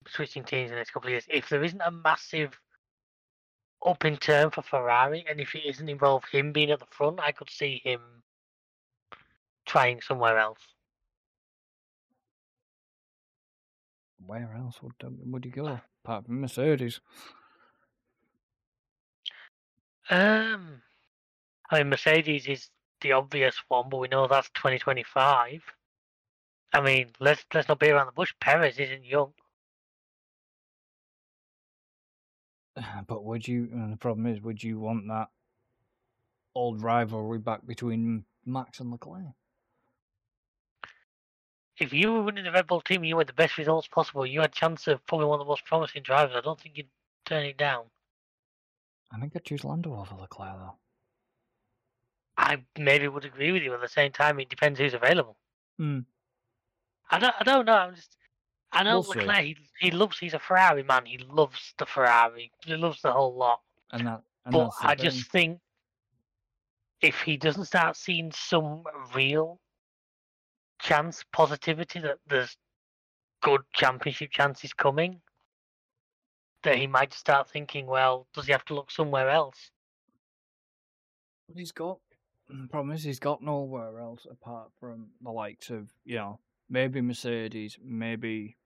[0.09, 2.59] switching teams in the next couple of years if there isn't a massive
[3.87, 7.21] up in turn for Ferrari, and if it isn't involved him being at the front,
[7.21, 8.01] I could see him
[9.65, 10.61] trying somewhere else.
[14.27, 17.01] Where else would would he go apart from Mercedes?
[20.11, 20.83] Um,
[21.71, 22.69] I mean, Mercedes is
[23.01, 25.63] the obvious one, but we know that's 2025.
[26.73, 28.35] I mean, let's let's not be around the bush.
[28.41, 29.33] Perez isn't young.
[33.07, 33.69] But would you?
[33.73, 35.29] And the problem is, would you want that
[36.55, 39.35] old rivalry back between Max and Leclerc?
[41.79, 44.25] If you were running the Red Bull team, and you had the best results possible.
[44.25, 46.37] You had a chance of probably one of the most promising drivers.
[46.37, 46.87] I don't think you'd
[47.25, 47.85] turn it down.
[49.13, 50.75] I think I'd choose Lando over Leclerc though.
[52.37, 53.75] I maybe would agree with you.
[53.75, 55.37] At the same time, it depends who's available.
[55.79, 56.01] Hmm.
[57.11, 57.35] I don't.
[57.39, 57.75] I don't know.
[57.75, 58.17] I'm just.
[58.73, 59.21] I know We'll see.
[59.21, 59.45] Leclerc.
[59.45, 60.19] He, he loves.
[60.19, 61.07] He's a Ferrari man.
[61.07, 62.51] He loves the Ferrari.
[62.65, 63.61] He loves the whole lot.
[63.93, 64.23] And that.
[64.47, 65.05] And but I thing.
[65.05, 65.61] just think
[67.01, 68.83] if he doesn't start seeing some
[69.15, 69.61] real
[70.85, 72.57] chance, positivity that there's
[73.43, 75.21] good championship chances coming,
[76.63, 79.71] that he might start thinking, well, does he have to look somewhere else?
[81.49, 81.99] But he's got.
[82.49, 87.01] The problem is, he's got nowhere else apart from the likes of you know maybe
[87.01, 88.57] Mercedes, maybe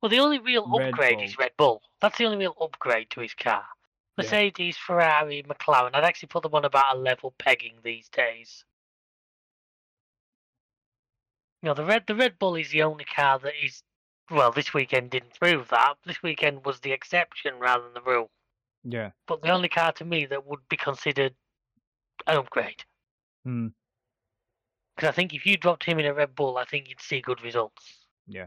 [0.00, 1.26] Well, the only real Red upgrade Bull.
[1.26, 1.82] is Red Bull.
[2.00, 3.64] That's the only real upgrade to his car.
[4.16, 4.24] Yeah.
[4.24, 5.90] Mercedes, Ferrari, McLaren.
[5.94, 8.64] I'd actually put them on about a level pegging these days.
[11.62, 13.82] You know, the Red the Red Bull is the only car that is
[14.30, 15.94] well, this weekend didn't prove that.
[16.04, 18.30] This weekend was the exception rather than the rule.
[18.84, 19.10] yeah.
[19.26, 21.34] But the only car to me that would be considered
[22.26, 22.84] an upgrade.
[23.44, 23.68] Hmm.
[24.96, 27.20] Because I think if you dropped him in a Red Bull, I think you'd see
[27.20, 28.06] good results.
[28.26, 28.46] Yeah.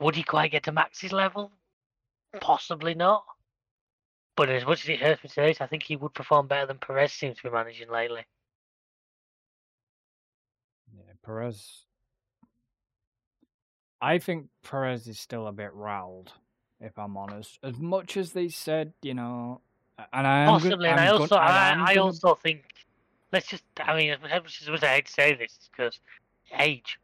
[0.00, 1.52] Would he quite get to Max's level?
[2.40, 3.24] Possibly not.
[4.36, 7.12] But as much as it hurts Mercedes, I think he would perform better than Perez
[7.12, 8.24] seems to be managing lately.
[10.94, 11.84] Yeah, Perez.
[14.00, 16.32] I think Perez is still a bit riled,
[16.80, 17.58] if I'm honest.
[17.62, 19.60] As much as they said, you know,
[20.12, 22.64] and I Possibly, and I'm I also, and I, I gonna- also think,
[23.32, 26.00] let's just, I mean, as much as I hate to say this, because
[26.58, 26.98] age.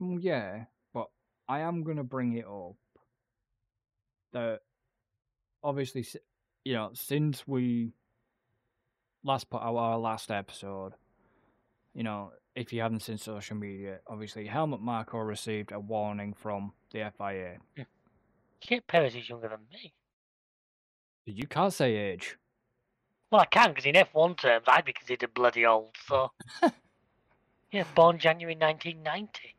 [0.00, 1.08] Mm, yeah, but
[1.48, 2.76] I am gonna bring it up
[4.32, 4.60] that
[5.62, 6.06] obviously,
[6.64, 7.92] you know, since we
[9.22, 10.92] last put out our last episode,
[11.94, 16.72] you know, if you haven't seen social media, obviously Helmut Marko received a warning from
[16.90, 17.58] the FIA.
[18.60, 18.86] Shit, hmm.
[18.88, 19.92] Perez is younger than me.
[21.26, 22.38] You can't say age.
[23.30, 26.30] Well, I can, because in F1 terms, I'd be considered bloody old, so.
[27.72, 29.54] yeah, born January 1990.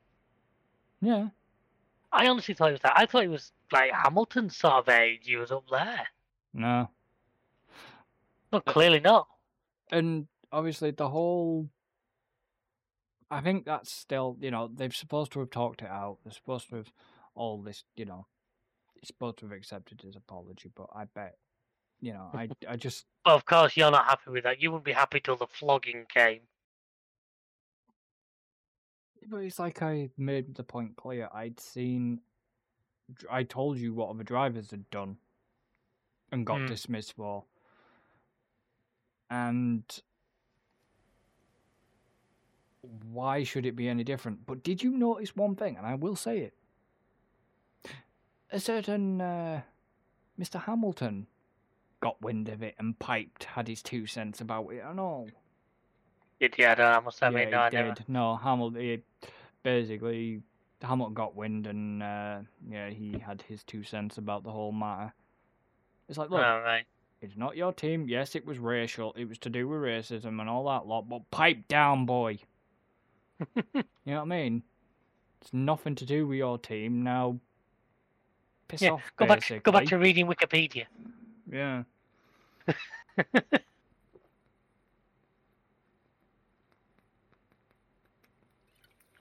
[1.02, 1.28] Yeah.
[2.12, 2.94] I honestly thought it was that.
[2.96, 5.22] I thought it was like Hamilton sort of age.
[5.24, 6.08] He was up there.
[6.54, 6.90] No.
[8.52, 9.28] No, uh, clearly not.
[9.92, 11.70] and obviously the whole
[13.32, 16.70] i think that's still you know they're supposed to have talked it out they're supposed
[16.70, 16.92] to have
[17.36, 18.26] all this you know
[18.96, 21.38] he's supposed to have accepted his apology but i bet
[22.00, 24.62] you know i i just Well, of course, you're not happy with that.
[24.62, 26.42] You wouldn't be happy till the flogging came.
[29.30, 32.22] but it's like i made the point clear i'd seen
[33.30, 35.18] i told you what other drivers had done
[36.32, 36.66] and got Hmm.
[36.66, 37.46] dismissed for
[39.30, 40.02] and
[43.12, 44.46] why should it be any different?
[44.46, 45.78] But did you notice one thing?
[45.78, 46.54] And I will say it.
[48.52, 49.62] A certain uh,
[50.40, 50.62] Mr.
[50.64, 51.28] Hamilton
[52.00, 55.28] got wind of it and piped, had his two cents about it and all.
[56.40, 56.54] Did?
[56.60, 56.86] I don't know.
[56.86, 57.96] I must yeah, no, I he never.
[58.08, 58.82] No, Hamilton.
[58.82, 59.02] He,
[59.64, 60.42] basically,
[60.82, 65.14] Hamilton got wind and uh, yeah, he had his two cents about the whole matter.
[66.08, 66.86] It's like, look, All right.
[67.22, 68.08] it's not your team.
[68.08, 69.14] Yes, it was racial.
[69.18, 71.10] It was to do with racism and all that lot.
[71.10, 72.40] But pipe down, boy.
[73.56, 74.64] you know what I mean?
[75.42, 77.04] It's nothing to do with your team.
[77.04, 77.40] Now,
[78.68, 79.12] piss Yeah, off.
[79.16, 79.64] go back.
[79.64, 80.86] Go back to reading Wikipedia.
[81.52, 81.84] Yeah.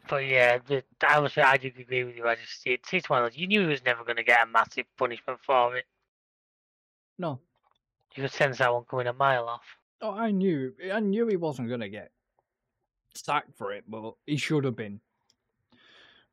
[0.09, 2.27] But yeah, the, honestly, I do agree with you.
[2.29, 3.39] I just it's, it's one of those.
[3.39, 5.85] You knew he was never going to get a massive punishment for it.
[7.19, 7.41] No.
[8.15, 9.65] You could sense that one coming a mile off.
[10.01, 12.11] Oh, I knew, I knew he wasn't gonna get
[13.17, 15.01] sacked for it, but he should have been.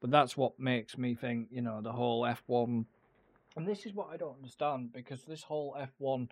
[0.01, 2.85] But that's what makes me think, you know, the whole F one,
[3.55, 6.29] and this is what I don't understand because this whole F one,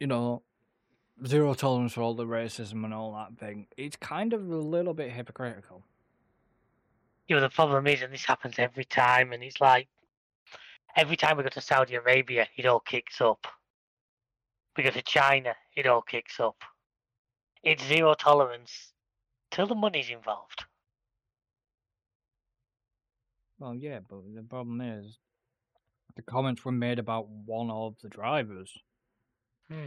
[0.00, 0.42] you know,
[1.26, 4.94] zero tolerance for all the racism and all that thing, it's kind of a little
[4.94, 5.82] bit hypocritical.
[7.28, 9.88] You know, the problem is, and this happens every time, and it's like
[10.96, 13.46] every time we go to Saudi Arabia, it all kicks up.
[14.76, 16.56] We go to China, it all kicks up.
[17.62, 18.92] It's zero tolerance
[19.50, 20.64] till the money's involved.
[23.58, 25.18] Well, yeah, but the problem is
[26.16, 28.72] the comments were made about one of the drivers.
[29.68, 29.86] Hmm.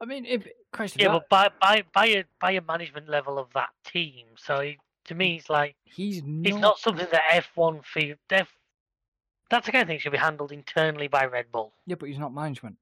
[0.00, 3.38] I mean, if Chris, Yeah, that- but by by by a by a management level
[3.38, 7.22] of that team, so it, to me, it's like he's not, it's not something that
[7.54, 8.16] F1 feel.
[8.30, 8.48] F,
[9.50, 11.74] that's the kind of thing should be handled internally by Red Bull.
[11.86, 12.76] Yeah, but he's not management.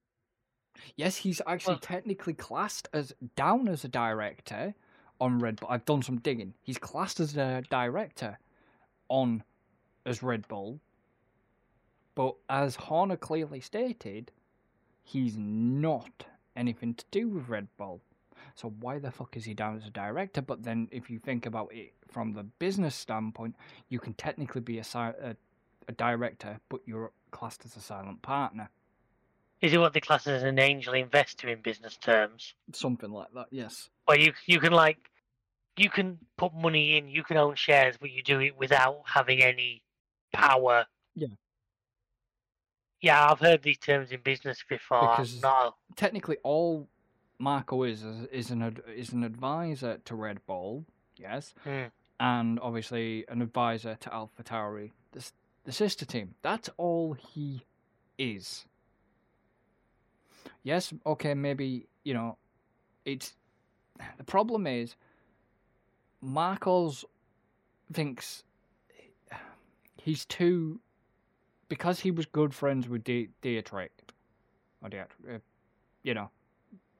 [0.95, 4.73] Yes, he's actually Well- technically classed as down as a director
[5.19, 5.69] on Red Bull.
[5.69, 6.53] I've done some digging.
[6.61, 8.39] He's classed as a director
[9.09, 9.43] on
[10.05, 10.79] as Red Bull,
[12.15, 14.31] but as Horner clearly stated,
[15.03, 18.01] he's not anything to do with Red Bull.
[18.55, 20.41] So why the fuck is he down as a director?
[20.41, 23.55] But then, if you think about it from the business standpoint,
[23.89, 25.35] you can technically be a, a,
[25.87, 28.69] a director, but you're classed as a silent partner.
[29.63, 32.53] Is it what they class as an angel investor in business terms?
[32.73, 33.89] Something like that, yes.
[34.05, 35.09] Where you you can like
[35.77, 39.41] you can put money in, you can own shares, but you do it without having
[39.41, 39.81] any
[40.33, 40.85] power.
[41.15, 41.27] Yeah.
[43.01, 45.01] Yeah, I've heard these terms in business before.
[45.15, 46.89] Because- No, Technically, all
[47.39, 51.85] Marko is is, an is an advisor to Red Bull, yes, Hmm.
[52.19, 55.31] and obviously an advisor to AlphaTauri, the
[55.63, 56.35] the sister team.
[56.41, 57.63] That's all he
[58.17, 58.65] is.
[60.63, 62.37] Yes, okay, maybe you know,
[63.05, 63.35] it's
[64.17, 64.95] the problem is
[66.23, 67.05] Marko's
[67.91, 68.43] thinks
[69.97, 70.79] he's too
[71.69, 73.91] because he was good friends with Di- Dietrich
[74.81, 75.39] or Dietrich, uh,
[76.03, 76.29] you know,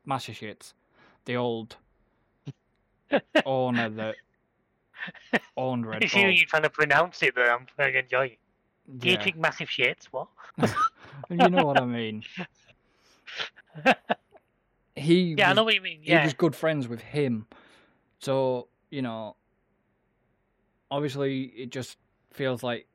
[0.05, 0.73] Master Shits,
[1.25, 1.77] the old
[3.45, 4.15] owner that
[5.57, 6.31] owned Red I see Bull.
[6.31, 8.39] You're trying to pronounce it, but I'm very enjoying it.
[8.99, 10.05] Do you Yeah, drink massive shits?
[10.11, 10.27] What?
[11.29, 12.23] you know what I mean.
[14.95, 16.01] He Yeah, I know what you mean.
[16.03, 16.19] Yeah.
[16.19, 17.47] he was good friends with him.
[18.19, 19.35] So, you know,
[20.91, 21.97] obviously it just
[22.31, 22.87] feels like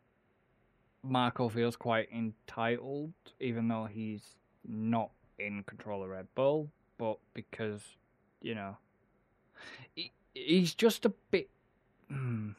[1.03, 4.23] Marko feels quite entitled, even though he's
[4.67, 7.83] not in control of Red Bull, but because,
[8.41, 8.77] you know,
[9.95, 11.51] he, he's just a bit.
[12.09, 12.51] Hmm.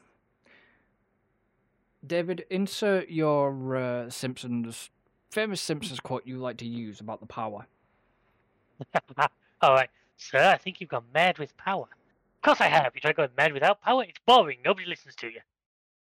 [2.06, 4.90] David, insert your uh, Simpsons,
[5.30, 7.66] famous Simpsons quote you like to use about the power.
[9.60, 10.38] All right, sir.
[10.42, 11.84] I think you've gone mad with power.
[11.84, 12.92] Of course I have.
[12.94, 14.58] You try going mad without power, it's boring.
[14.64, 15.40] Nobody listens to you.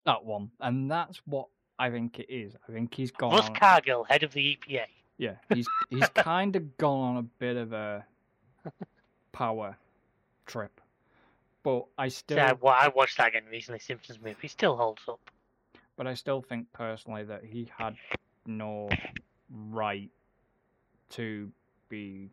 [0.06, 1.48] That one, and that's what
[1.80, 2.54] I think it is.
[2.68, 3.32] I think he's gone.
[3.34, 4.86] Russ Cargill, head of the EPA.
[5.18, 8.06] yeah, he's he's kind of gone on a bit of a
[9.32, 9.76] power
[10.46, 10.80] trip,
[11.64, 13.80] but I still, Yeah, well, I watched that again recently.
[13.80, 15.20] Simpsons movie It still holds up.
[15.98, 17.96] but I still think personally that he had
[18.46, 18.90] no
[19.70, 20.10] right
[21.12, 21.52] to
[21.90, 22.30] be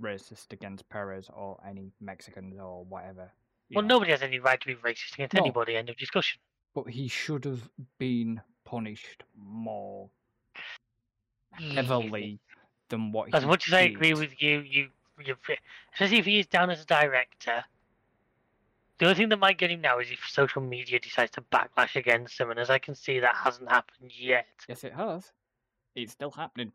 [0.00, 3.30] racist against Perez or any Mexicans or whatever.
[3.74, 3.96] Well, know.
[3.96, 5.42] nobody has any right to be racist against No.
[5.42, 5.76] anybody.
[5.76, 6.40] End of discussion.
[6.74, 10.10] but he should have been punished more
[11.52, 12.38] heavily
[12.90, 14.88] than what As much as I agree with you, you,
[15.24, 15.36] you,
[15.94, 17.64] especially if he is down as a director.
[18.98, 21.96] The only thing that might get him now is if social media decides to backlash
[21.96, 24.46] against him, and as I can see, that hasn't happened yet.
[24.68, 25.32] Yes, it has.
[25.94, 26.72] It's still happening.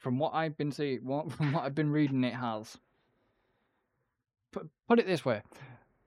[0.00, 2.76] From what I've been seeing, what from what I've been reading, it has.
[4.52, 5.42] Put put it this way,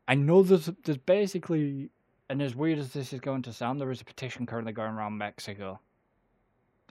[0.07, 1.89] I know there's there's basically,
[2.29, 4.93] and as weird as this is going to sound, there is a petition currently going
[4.93, 5.79] around Mexico,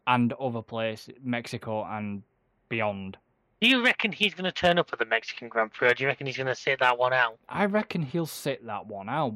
[0.07, 2.23] and other places, Mexico and
[2.69, 3.19] beyond.
[3.61, 6.03] Do you reckon he's going to turn up at the Mexican Grand Prix, or do
[6.03, 7.39] you reckon he's going to sit that one out?
[7.49, 9.35] I reckon he'll sit that one out.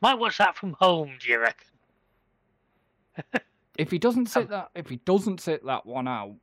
[0.00, 1.66] Might watch that from home, do you reckon?
[3.78, 6.34] If he doesn't Um sit that, if he doesn't sit that one out,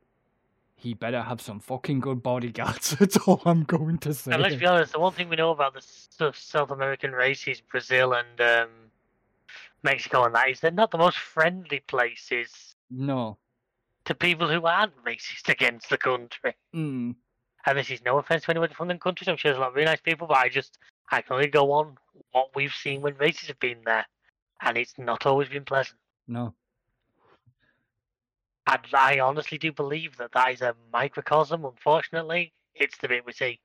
[0.78, 2.90] he better have some fucking good bodyguards.
[2.98, 4.32] That's all I'm going to say.
[4.32, 8.14] And let's be honest, the one thing we know about the South American races, Brazil
[8.14, 8.68] and um,
[9.82, 13.38] Mexico, and that is they're not the most friendly places No.
[14.04, 16.54] to people who aren't racist against the country.
[16.72, 17.16] Mm.
[17.66, 19.26] And this is no offense to anybody from the countries.
[19.26, 20.78] I'm sure there's a lot of really nice people, but I just
[21.10, 21.96] I can only go on
[22.30, 24.06] what we've seen when races have been there,
[24.62, 25.98] and it's not always been pleasant.
[26.28, 26.54] No.
[28.68, 28.78] I,
[29.16, 31.64] I honestly do believe that that is a microcosm.
[31.64, 33.60] Unfortunately, it's the bit we see.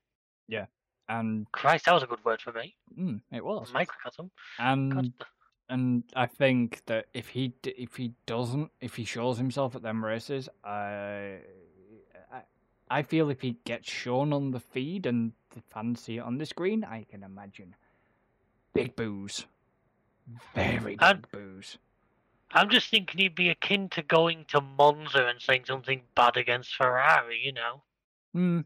[0.47, 0.65] Yeah,
[1.09, 2.75] And Christ, that was a good word for me.
[2.97, 3.71] mm, it was.
[3.73, 4.31] Microcosm.
[4.59, 5.13] And God,
[5.69, 10.03] and I think that if he if he doesn't if he shows himself at them
[10.03, 11.39] races, I
[12.31, 12.41] I,
[12.89, 16.37] I feel if he gets shown on the feed and the fans see it on
[16.37, 17.75] the screen, I can imagine
[18.73, 19.45] big boos,
[20.53, 21.77] very big And- boos.
[22.53, 26.75] I'm just thinking he'd be akin to going to Monza and saying something bad against
[26.75, 27.81] Ferrari, you know?
[28.33, 28.61] Hmm.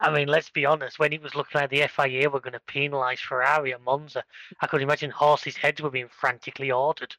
[0.00, 2.60] I mean, let's be honest, when it was looking like the FIA were going to
[2.60, 4.24] penalise Ferrari at Monza,
[4.60, 7.14] I could imagine horses' heads were being frantically ordered.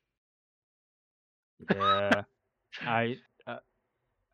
[1.70, 2.24] Yeah,
[2.82, 3.58] I uh,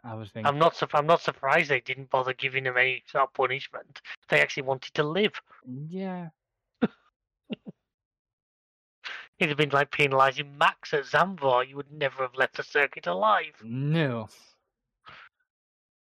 [0.04, 0.48] I was thinking.
[0.48, 4.02] I'm not, surp- I'm not surprised they didn't bother giving him any sort of punishment.
[4.30, 5.34] They actually wanted to live.
[5.90, 6.30] Yeah,
[9.40, 11.70] It'd have been like penalising Max at Zandvoort.
[11.70, 13.54] You would never have left the circuit alive.
[13.64, 14.30] no.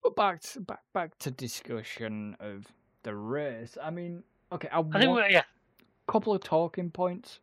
[0.01, 2.67] But back to, back back to discussion of
[3.03, 3.77] the race.
[3.81, 4.23] I mean,
[4.53, 5.43] okay, I, I think, want we're, yeah,
[6.07, 7.41] couple of talking points.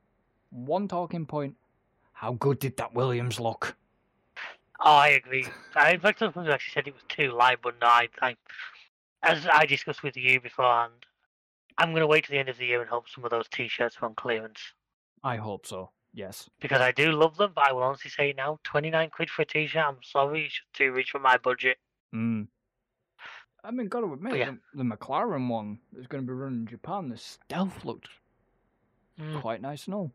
[0.49, 1.57] One talking point:
[2.15, 3.77] How good did that Williams look?
[4.81, 5.47] Oh, I agree.
[5.75, 8.37] I, in fact, someone actually said it was too light, but no, I, I,
[9.23, 11.07] as I discussed with you beforehand,
[11.77, 13.49] I'm going to wait to the end of the year and hope some of those
[13.49, 14.73] T-shirts are on clearance
[15.25, 15.91] I hope so.
[16.17, 16.49] Yes.
[16.61, 17.51] because I do love them.
[17.57, 19.83] But I will honestly say now, 29 quid for a T-shirt.
[19.85, 21.79] I'm sorry, it's just too rich for my budget.
[22.15, 22.47] Mm.
[23.65, 24.53] I mean, gotta admit, yeah.
[24.75, 28.09] the, the McLaren one that's going to be running in Japan, the stealth looked
[29.21, 29.41] Mm.
[29.41, 30.13] quite nice and all.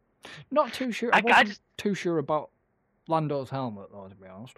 [0.51, 1.09] Not too sure.
[1.13, 2.49] I- I, I just- too sure about
[3.07, 4.57] Lando's helmet, though, to be honest.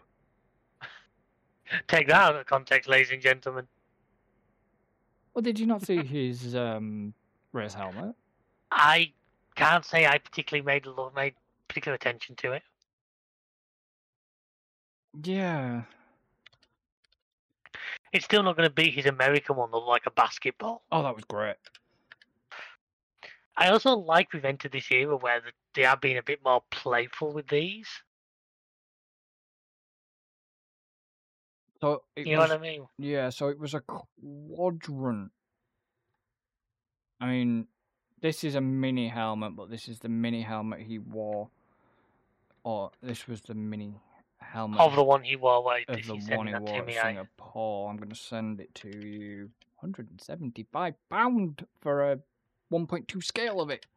[1.88, 3.68] Take that out of context, ladies and gentlemen.
[5.34, 7.14] Well, did you not see his um,
[7.54, 8.16] race helmet?
[8.72, 9.14] I
[9.56, 11.36] can't say I particularly made a lot, made
[11.68, 12.64] particular attention to it.
[15.24, 15.84] Yeah.
[18.14, 20.84] It's still not going to beat his American one like a basketball.
[20.92, 21.56] Oh, that was great.
[23.58, 26.64] I also like we've entered this era where the, they are being a bit more
[26.72, 27.88] playful with these.
[31.82, 32.88] So it You know was, what I mean?
[32.98, 35.32] Yeah, so it was a quadrant.
[37.20, 37.68] I mean,
[38.22, 41.50] this is a mini helmet, but this is the mini helmet he wore.
[42.64, 43.96] Or this was the mini
[44.40, 47.90] helmet Of the one he wore, where of the one he wore to at Singapore.
[47.90, 49.50] I'm going to send it to you.
[49.80, 52.20] 175 pound for a
[52.72, 53.88] 1.2 scale of it.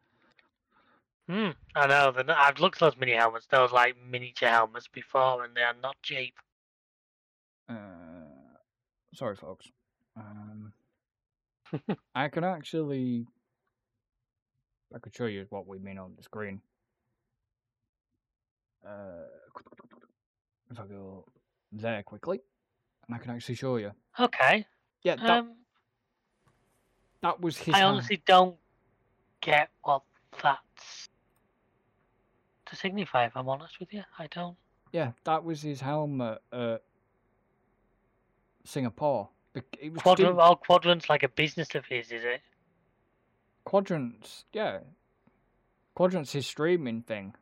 [1.29, 2.11] Hmm, I know.
[2.11, 3.45] not- I've looked at those mini helmets.
[3.47, 6.33] Those like miniature helmets before, and they are not cheap.
[7.69, 7.75] Uh,
[9.13, 9.67] sorry, folks.
[10.17, 10.73] Um,
[12.15, 13.27] I can actually.
[14.95, 16.61] I could show you what we mean on the screen.
[18.85, 19.27] Uh,
[20.71, 21.25] if I go
[21.73, 22.39] there quickly,
[23.05, 23.91] and I can actually show you.
[24.19, 24.65] Okay.
[25.03, 25.55] Yeah, that, Um,
[27.21, 27.73] that was his.
[27.75, 27.89] I hand.
[27.97, 28.57] honestly don't
[29.41, 30.03] get what
[30.41, 31.09] that's
[32.67, 33.25] to signify.
[33.25, 34.57] If I'm honest with you, I don't.
[34.91, 36.81] Yeah, that was his helmet at
[38.63, 39.29] Singapore.
[39.53, 42.41] Bec- It was Quadrant, still- all quadrants like a business of his, is it?
[43.65, 44.45] Quadrants.
[44.53, 44.79] Yeah,
[45.95, 47.35] quadrants his streaming thing.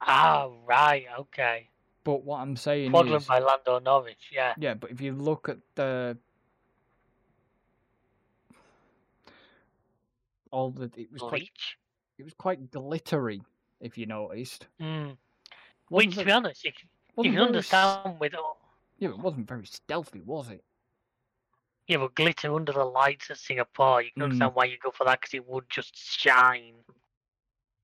[0.00, 1.06] Ah, right.
[1.20, 1.68] Okay.
[2.04, 4.14] But what I'm saying Quadrant is, by Lando Norris.
[4.32, 4.54] Yeah.
[4.58, 4.74] yeah.
[4.74, 6.16] But if you look at the
[10.52, 11.50] all the, it was quite,
[12.18, 13.42] it was quite glittery.
[13.80, 15.16] If you noticed, Mm.
[15.88, 16.88] Which, to be honest, you can,
[17.24, 18.58] you can very s- understand with all.
[18.98, 20.64] Yeah, it wasn't very stealthy, was it?
[21.86, 24.24] Yeah, but glitter under the lights at Singapore, you can Mm.
[24.24, 26.74] understand why you go for that because it would just shine.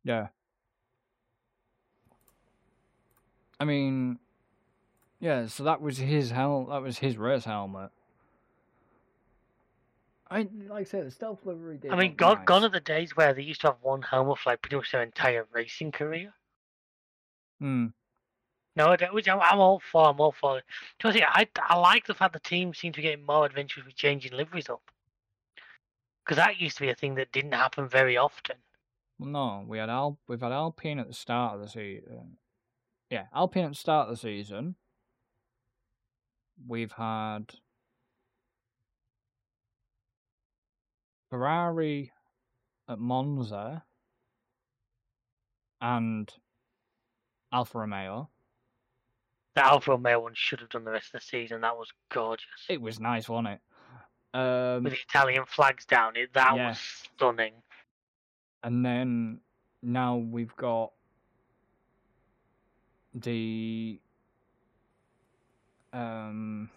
[0.03, 0.29] Yeah.
[3.61, 4.19] I mean,
[5.21, 5.47] yeah.
[5.47, 6.65] So that was his hel.
[6.67, 7.93] That was his race helmet.
[10.29, 11.77] I like I said, the stealth livery.
[11.77, 12.47] Did I mean, look gone, nice.
[12.47, 14.91] gone are the days where they used to have one helmet for like pretty much
[14.91, 16.33] their entire racing career.
[17.61, 17.89] Hmm.
[18.75, 20.09] No, which I'm, I'm all for.
[20.09, 20.59] I'm all for.
[20.59, 20.65] it.
[21.01, 23.87] To be I I like the fact the team seem to be getting more adventurous
[23.87, 24.83] with changing liveries up.
[26.25, 28.57] Because that used to be a thing that didn't happen very often.
[29.19, 30.19] No, we had Al.
[30.27, 32.05] We've had Alpine at the start of the season.
[32.11, 32.25] Uh,
[33.11, 34.77] yeah, Alpine at the start of the season.
[36.67, 37.55] We've had
[41.29, 42.13] Ferrari
[42.89, 43.85] at Monza
[45.81, 46.33] and
[47.53, 48.32] Alfa Romeo.
[49.55, 51.61] The Alfa Romeo one should have done the rest of the season.
[51.61, 52.47] That was gorgeous.
[52.69, 53.61] It was nice, wasn't it?
[54.35, 56.69] Um, With the Italian flags down it, that Yeah.
[56.71, 57.53] was stunning.
[58.65, 59.41] and then
[59.83, 60.93] now we've got
[63.15, 64.01] the
[65.93, 66.71] um,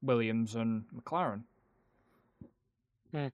[0.00, 1.42] Williams and McLaren.
[3.12, 3.26] Hmm.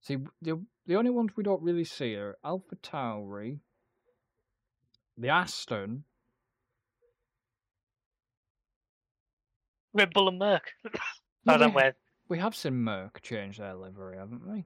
[0.00, 3.58] See, the the only ones we don't really see are Alpha Tauri,
[5.18, 6.04] the Aston,
[9.94, 10.72] Red Bull and Merc.
[11.44, 11.94] No, I don't we- wear
[12.28, 14.64] We have seen Merc change their livery, haven't we?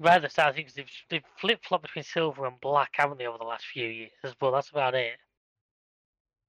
[0.00, 0.74] rather sad things.
[0.74, 4.10] They've, they've flip flopped between silver and black, haven't they, over the last few years?
[4.38, 5.14] But that's about it.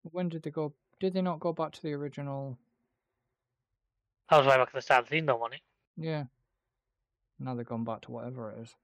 [0.03, 0.73] When did they go?
[0.99, 2.57] Did they not go back to the original?
[4.29, 5.07] I was right back at the start.
[5.07, 5.61] They don't want it.
[5.97, 6.25] Yeah.
[7.39, 8.75] Now they've gone back to whatever it is.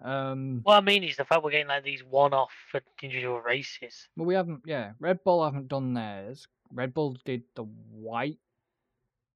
[0.00, 4.08] Um, What I mean is the fact we're getting like these one-off for individual races.
[4.16, 4.62] well, we haven't.
[4.64, 6.46] Yeah, Red Bull haven't done theirs.
[6.72, 8.38] Red Bull did the white.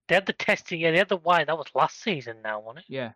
[0.08, 0.80] They had the testing.
[0.80, 1.46] Yeah, they had the white.
[1.46, 2.84] That was last season now, wasn't it?
[2.88, 3.12] Yeah,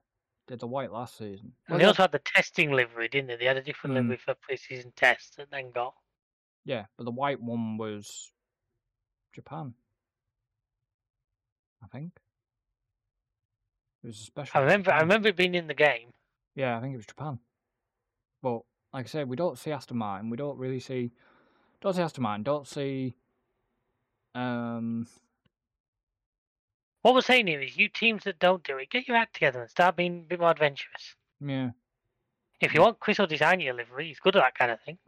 [0.46, 1.52] They did the white last season.
[1.66, 3.36] And Well, they also had the testing livery, didn't they?
[3.36, 4.02] They had a different Mm.
[4.02, 5.94] livery for pre-season tests that then got.
[6.64, 8.32] yeah, but the white one was
[9.32, 9.74] Japan.
[11.82, 12.12] I think.
[14.02, 14.58] It was a special.
[14.58, 14.92] I remember.
[14.92, 16.12] I remember it being in the game.
[16.56, 17.38] Yeah, I think it was Japan.
[18.42, 20.30] But like I said, we don't see Aston Martin.
[20.30, 21.12] We don't really see.
[21.80, 22.42] Don't see Aston Martin.
[22.42, 23.14] Don't see.
[24.34, 25.06] Um.
[27.02, 29.60] What we're saying here is, you teams that don't do it, get your act together
[29.60, 31.14] and start being a bit more adventurous.
[31.40, 31.70] Yeah.
[32.60, 34.98] If you want Chris design your livery, he's good at that kind of thing.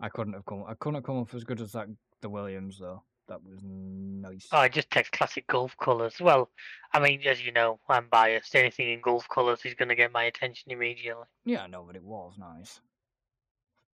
[0.00, 0.64] I couldn't have come.
[0.66, 1.86] I couldn't have come up as good as that.
[2.20, 3.02] The Williams though.
[3.28, 4.48] That was nice.
[4.52, 6.14] Oh, it just text classic golf colours.
[6.20, 6.50] Well,
[6.94, 8.54] I mean, as you know, I'm biased.
[8.54, 11.24] Anything in golf colours is going to get my attention immediately.
[11.44, 12.80] Yeah, no, but it was nice.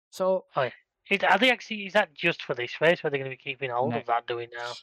[0.09, 0.43] So
[1.09, 1.86] Is, are they actually?
[1.86, 3.03] Is that just for this race?
[3.03, 4.73] Or are they going to be keeping hold next of that doing now?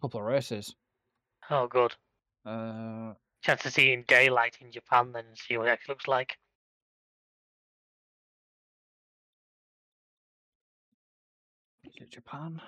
[0.00, 0.74] couple of races.
[1.48, 1.94] Oh, good.
[2.44, 6.08] Uh, Chance to see in daylight in Japan then and see what it actually looks
[6.08, 6.36] like.
[11.84, 12.60] is it Japan?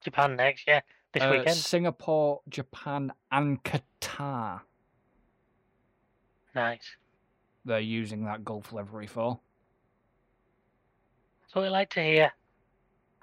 [0.00, 0.80] Japan next, yeah,
[1.12, 1.56] this Uh, weekend.
[1.56, 4.62] Singapore, Japan, and Qatar.
[6.54, 6.96] Nice.
[7.64, 9.40] They're using that golf livery for.
[11.42, 12.32] That's what we like to hear.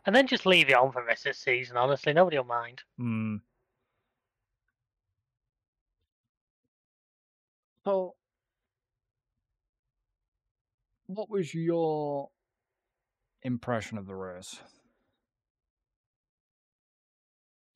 [0.05, 1.75] And then just leave it on for the rest of the season.
[1.75, 2.81] Honestly, nobody will mind.
[2.97, 3.37] Hmm.
[7.83, 8.15] So,
[11.07, 12.29] what was your
[13.43, 14.59] impression of the race?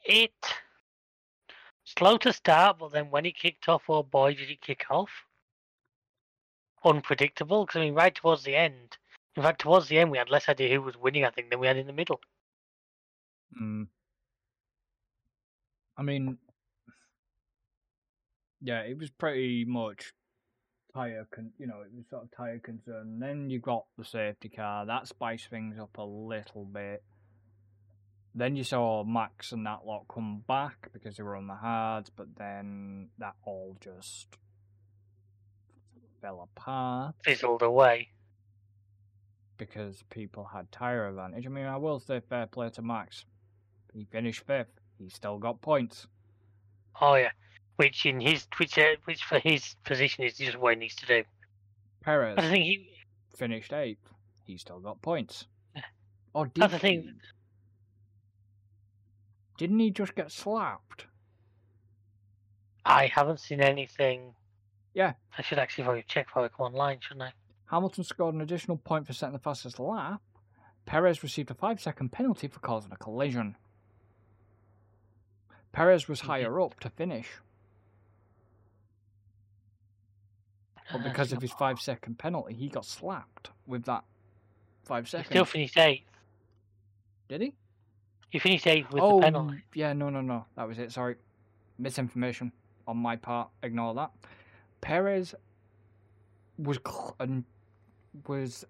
[0.04, 0.32] It
[1.86, 5.12] slow to start, but then when it kicked off, oh boy, did it kick off!
[6.84, 7.66] Unpredictable.
[7.66, 8.98] Because I mean, right towards the end.
[9.36, 11.26] In fact, towards the end, we had less idea who was winning.
[11.26, 12.20] I think than we had in the middle.
[13.58, 13.84] Hmm.
[15.98, 16.38] I mean,
[18.62, 20.14] yeah, it was pretty much
[20.94, 23.20] tire, con- you know, it was sort of tire concern.
[23.20, 27.04] Then you got the safety car that spiced things up a little bit.
[28.34, 32.10] Then you saw Max and that lot come back because they were on the hard,
[32.16, 34.28] but then that all just
[36.22, 38.08] fell apart Fizzled away.
[39.58, 41.46] because people had tire advantage.
[41.46, 43.26] I mean, I will say fair play to Max.
[43.94, 44.80] He finished fifth.
[44.98, 46.08] He still got points.
[47.02, 47.32] Oh yeah,
[47.76, 51.06] which in his which uh, which for his position is just what he needs to
[51.06, 51.24] do.
[52.02, 52.88] Perez I think he
[53.36, 54.08] finished eighth.
[54.46, 55.48] He still got points.
[56.34, 57.14] Or did That's the thing.
[59.62, 61.06] Didn't he just get slapped?
[62.84, 64.34] I haven't seen anything.
[64.96, 65.14] Yeah.
[65.38, 67.34] I should actually probably check before I come online, shouldn't I?
[67.66, 70.20] Hamilton scored an additional point for setting the fastest lap.
[70.88, 73.56] Perez received a five second penalty for causing a collision.
[75.74, 76.26] Perez was Mhm.
[76.26, 77.30] higher up to finish,
[80.92, 84.06] but Uh, because of his five second penalty, he got slapped with that
[84.86, 86.18] five he still finished eighth.
[87.28, 87.54] Did he?
[88.32, 89.58] He finished eighth with oh, the penalty.
[89.60, 90.46] Oh, yeah, no, no, no.
[90.56, 90.92] That was it.
[90.92, 91.16] Sorry.
[91.78, 92.52] Misinformation
[92.88, 93.50] on my part.
[93.62, 94.12] Ignore that.
[94.80, 95.36] Perez
[96.58, 97.44] was cl- and
[98.26, 98.66] was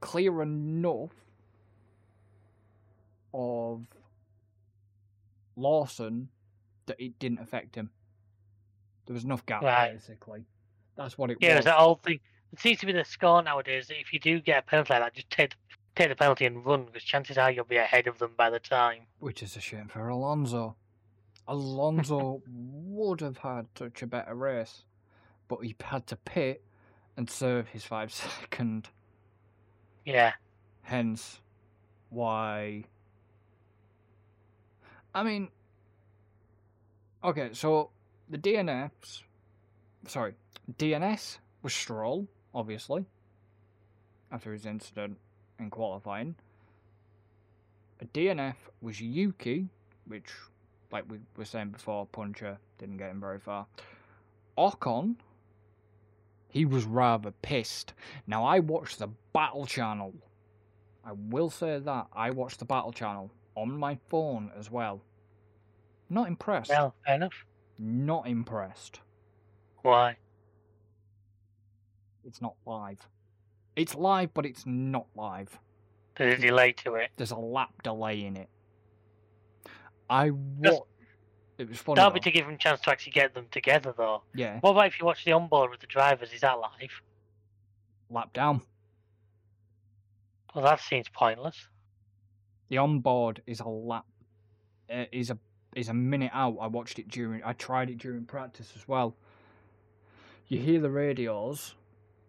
[0.00, 1.12] clear enough
[3.32, 3.86] of
[5.56, 6.28] Lawson
[6.86, 7.90] that it didn't affect him.
[9.06, 9.92] There was enough gap, Right.
[9.92, 10.44] basically.
[10.96, 11.52] That's what it Yeah, was.
[11.52, 12.20] Yeah, it's that old thing.
[12.52, 15.02] It seems to be the score nowadays that if you do get a penalty like
[15.04, 15.54] that, just take
[16.02, 18.58] take the penalty and run because chances are you'll be ahead of them by the
[18.58, 19.02] time.
[19.20, 20.76] Which is a shame for Alonso.
[21.46, 24.82] Alonso would have had such a better race,
[25.48, 26.64] but he had to pit
[27.16, 28.88] and serve his five second.
[30.04, 30.32] Yeah,
[30.82, 31.38] Hence,
[32.10, 32.84] why.
[35.14, 35.48] I mean,
[37.22, 37.90] okay, so
[38.28, 39.22] the DNFs,
[40.08, 40.34] sorry,
[40.78, 43.06] DNS was Stroll, obviously.
[44.32, 45.18] after his incident
[45.58, 46.34] in qualifying.
[48.00, 49.68] A DNF was Yuki,
[50.06, 50.30] which,
[50.90, 53.66] like we were saying before, Puncher didn't get him very far.
[54.58, 55.16] Ocon,
[56.48, 57.94] he was rather pissed.
[58.26, 60.12] Now, I watched the Battle Channel.
[61.04, 62.06] I will say that.
[62.12, 65.00] I watched the Battle Channel on my phone as well.
[66.10, 66.70] Not impressed.
[66.70, 67.46] Well, fair enough.
[67.78, 69.00] Not impressed.
[69.82, 70.16] Why?
[72.24, 73.08] It's not live.
[73.76, 75.58] It's live, but it's not live.
[76.16, 77.10] There's a delay to it.
[77.16, 78.48] There's a lap delay in it.
[80.10, 80.84] I what?
[81.58, 81.96] It was funny.
[81.96, 84.22] That'll be to give him a chance to actually get them together, though.
[84.34, 86.32] Yeah, What about if you watch the onboard with the drivers?
[86.32, 86.90] Is that live?
[88.10, 88.60] lap down.
[90.54, 91.56] Well, that seems pointless.
[92.68, 94.04] The onboard is a lap.
[94.92, 95.38] Uh, is a
[95.74, 96.58] is a minute out.
[96.60, 97.42] I watched it during.
[97.42, 99.16] I tried it during practice as well.
[100.48, 101.74] You hear the radios,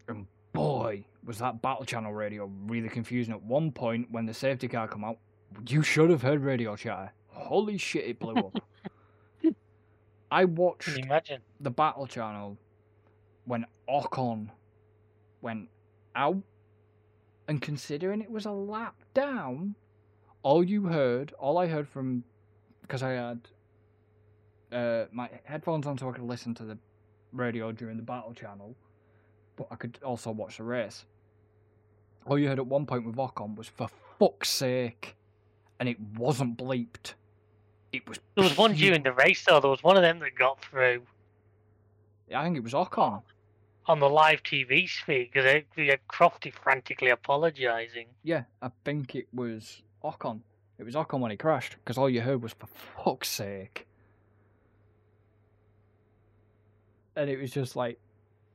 [0.07, 3.33] and boy, was that battle channel radio really confusing.
[3.33, 5.17] At one point, when the safety car come out,
[5.67, 7.11] you should have heard radio chatter.
[7.27, 8.05] Holy shit!
[8.05, 8.63] It blew up.
[10.31, 11.41] I watched imagine?
[11.59, 12.57] the battle channel
[13.45, 14.49] when Ocon
[15.41, 15.69] went
[16.15, 16.41] out
[17.47, 19.75] and considering it was a lap down,
[20.41, 22.23] all you heard, all I heard from
[22.81, 23.39] because I had
[24.71, 26.77] uh, my headphones on so I could listen to the
[27.31, 28.75] radio during the battle channel,
[29.55, 31.05] but I could also watch the race.
[32.25, 33.89] All you heard at one point with Ocon was for
[34.19, 35.15] fuck's sake,
[35.79, 37.13] and it wasn't bleeped.
[37.91, 38.19] It was.
[38.35, 39.59] There was one during the race, though.
[39.59, 41.03] There was one of them that got through
[42.33, 43.21] I think it was Ocon.
[43.85, 48.07] on the live TV feed because they had Crofty frantically apologising.
[48.23, 50.39] Yeah, I think it was Ocon.
[50.79, 52.67] It was Ocon when he crashed, because all you heard was for
[53.03, 53.87] fuck's sake.
[57.15, 57.99] And it was just like,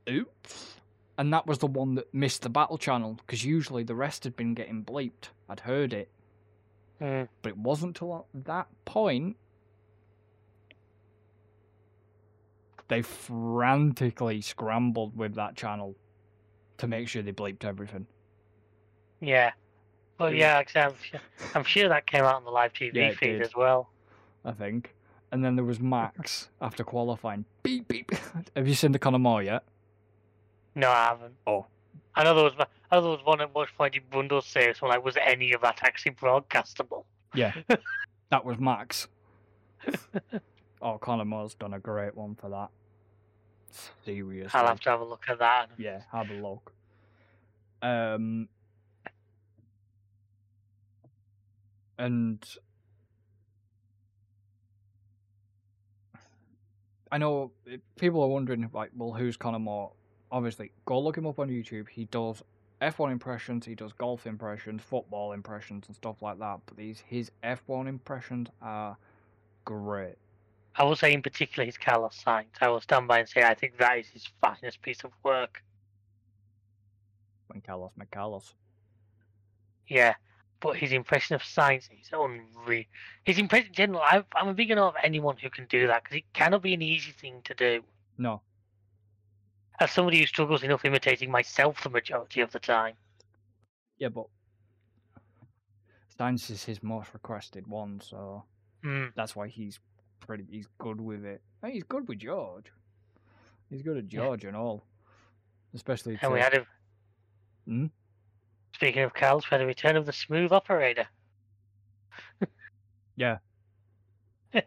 [0.08, 0.77] oops.
[1.18, 4.36] And that was the one that missed the battle channel, because usually the rest had
[4.36, 5.30] been getting bleeped.
[5.48, 6.08] I'd heard it,
[7.00, 7.24] Hmm.
[7.42, 9.36] but it wasn't till that point
[12.88, 15.94] they frantically scrambled with that channel
[16.78, 18.06] to make sure they bleeped everything.
[19.20, 19.52] Yeah.
[20.18, 20.38] Well, Mm.
[20.38, 21.20] yeah, like I said, I'm, sure,
[21.54, 23.42] I'm sure that came out on the live TV Yeah, feed did.
[23.42, 23.90] as well.
[24.44, 24.94] I think.
[25.30, 27.44] And then there was Max after qualifying.
[27.62, 28.10] Beep beep.
[28.56, 29.64] Have you seen the Conor Moore yet?
[30.78, 31.34] No, I haven't.
[31.44, 31.66] Oh.
[32.14, 34.72] I know there was, I know there was one at one point in Bundle say
[34.72, 37.04] so like, was any of that actually broadcastable?
[37.34, 37.52] Yeah.
[38.30, 39.08] that was Max.
[40.82, 42.68] oh, Conor Moore's done a great one for that.
[44.04, 44.48] Seriously.
[44.54, 45.66] I'll have to have a look at that.
[45.78, 46.72] Yeah, have a look.
[47.82, 48.48] Um,
[51.98, 52.44] and
[57.10, 59.90] I know uh, people are wondering, like, well, who's Conor Moore?
[60.30, 61.88] Obviously, go look him up on YouTube.
[61.88, 62.42] He does
[62.80, 66.60] F1 impressions, he does golf impressions, football impressions, and stuff like that.
[66.66, 68.96] But these his F1 impressions are
[69.64, 70.16] great.
[70.76, 72.46] I will say in particular his Carlos Sainz.
[72.60, 75.62] I will stand by and say I think that is his finest piece of work.
[77.48, 78.52] When Carlos McCarlos.
[79.88, 80.14] Yeah,
[80.60, 82.84] but his impression of Sainz is unreal.
[83.24, 86.04] His impression in general, I, I'm a big fan of anyone who can do that
[86.04, 87.82] because it cannot be an easy thing to do.
[88.18, 88.42] No,
[89.80, 92.94] As somebody who struggles enough imitating myself the majority of the time.
[93.98, 94.26] yeah, but
[96.18, 98.44] Sainz is his most requested one, so
[98.84, 99.12] Mm.
[99.14, 99.78] that's why he's
[100.20, 100.44] pretty.
[100.50, 101.42] He's good with it.
[101.62, 102.66] Hey, he's good with George.
[103.70, 104.20] He's good at Yeah.
[104.20, 104.84] George and all,
[105.74, 106.18] especially.
[106.22, 106.66] And we had a.
[107.66, 107.86] Hmm?
[108.74, 111.06] Speaking of Carlos, we had a return of the smooth operator.
[113.16, 113.38] Yeah.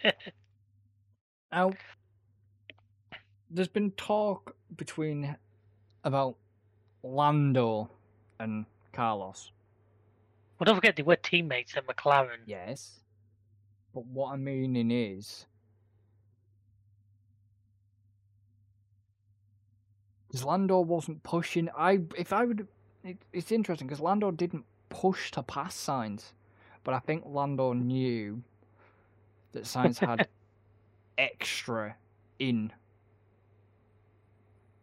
[1.53, 1.74] Now,
[3.51, 5.35] there's been talk between
[6.03, 6.35] about
[7.03, 7.89] Lando
[8.39, 9.51] and Carlos.
[10.57, 12.39] Well, don't forget they were teammates at McLaren.
[12.45, 12.99] Yes.
[13.93, 15.45] But what I'm meaning is.
[20.27, 21.67] Because Lando wasn't pushing.
[21.77, 22.67] I if I would,
[23.03, 26.31] it, it's interesting because Lando didn't push to pass Sainz,
[26.85, 28.41] but I think Lando knew
[29.51, 30.29] that Sainz had
[31.17, 31.95] extra
[32.39, 32.71] in.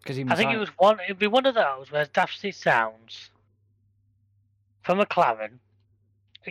[0.09, 0.99] Because even I think it was one.
[1.01, 3.29] It'd be one of those where, as daft as it sounds,
[4.81, 5.59] for McLaren,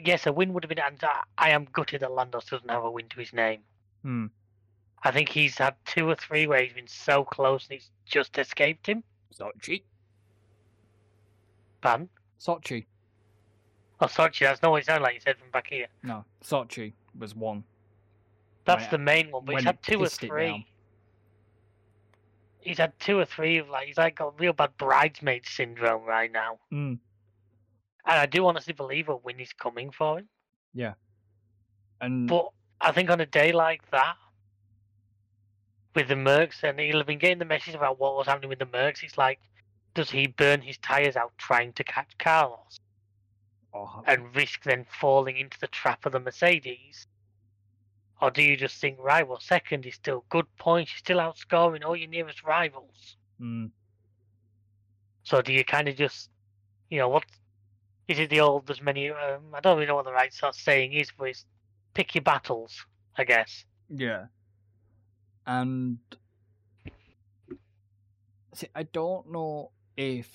[0.05, 0.77] yes, a win would have been.
[0.77, 1.03] And
[1.39, 3.61] I, am gutted that Lando doesn't have a win to his name.
[4.03, 4.27] Hmm.
[5.01, 8.37] I think he's had two or three where he's been so close and it's just
[8.37, 9.03] escaped him.
[9.35, 9.81] Sochi.
[11.81, 12.09] Ban.
[12.39, 12.85] Sochi.
[13.99, 15.87] Oh, Sochi, that's not what it sounded like you said from back here.
[16.03, 17.63] No, Sochi was one.
[18.65, 20.67] That's When the main one, but he's had two or three.
[22.67, 26.31] He's had two or three of like he's like got real bad bridesmaid syndrome right
[26.31, 26.59] now.
[26.71, 26.99] Mm.
[28.05, 30.29] And I do honestly believe a win is coming for him.
[30.73, 30.93] Yeah.
[32.01, 32.49] And But
[32.81, 34.15] I think on a day like that,
[35.95, 38.59] with the Mercs, and he'll have been getting the message about what was happening with
[38.59, 39.01] the Mercs.
[39.01, 39.39] It's like,
[39.95, 42.79] does he burn his tyres out trying to catch Carlos
[43.73, 47.07] oh, and risk then falling into the trap of the Mercedes?
[48.21, 51.83] Or do you just think, right, well, second is still good points, you're still outscoring
[51.83, 53.17] all your nearest rivals?
[53.39, 53.71] mm,
[55.23, 56.29] So do you kind of just,
[56.89, 57.25] you know, what
[58.07, 60.55] is it the old, there's many, um, I don't really know what the right sort
[60.55, 61.45] of saying is, but it's
[61.93, 62.85] pick your battles,
[63.17, 63.65] I guess.
[63.89, 64.27] yeah.
[65.45, 65.99] And
[68.53, 70.29] see, I don't know if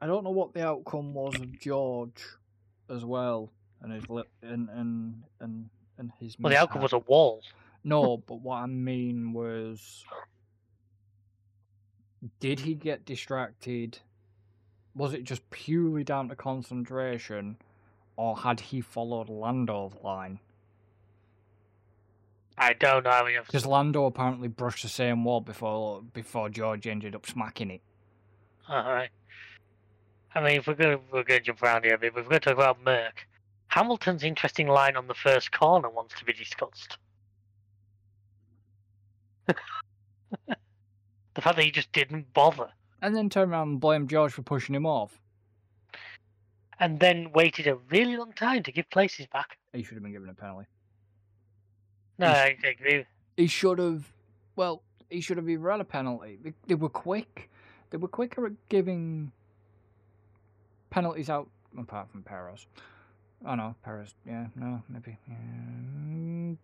[0.00, 2.24] I don't know what the outcome was of George
[2.90, 3.50] as well,
[3.82, 5.68] and his lip and and and
[5.98, 6.36] and his.
[6.38, 6.92] Well, the outcome mishap.
[6.92, 7.42] was a wall.
[7.84, 10.04] No, but what I mean was,
[12.40, 13.98] did he get distracted?
[14.94, 17.56] Was it just purely down to concentration,
[18.16, 20.40] or had he followed Lando's line?
[22.60, 23.26] I don't know.
[23.46, 27.80] Because Lando apparently brushed the same wall before before George ended up smacking it.
[28.68, 29.08] all right.
[30.34, 32.24] I mean, if we're going to we're going to jump around here a bit, but
[32.24, 33.26] we're going to talk about Merc,
[33.68, 36.98] Hamilton's interesting line on the first corner wants to be discussed.
[39.46, 42.68] the fact that he just didn't bother,
[43.02, 45.18] And then turned around and blamed George for pushing him off.
[46.78, 49.58] and then waited a really long time to give places back.
[49.72, 50.66] He should have been given a penalty.
[52.18, 53.04] No, He's- I agree.
[53.36, 54.04] He should have.
[54.56, 56.38] Well, he should have either had a penalty.
[56.42, 57.48] They, they were quick.
[57.90, 59.32] They were quicker at giving
[60.90, 62.66] penalties out, apart from Perez.
[63.46, 64.14] Oh no, Perez.
[64.26, 65.16] Yeah, no, maybe.
[65.28, 66.54] Yeah,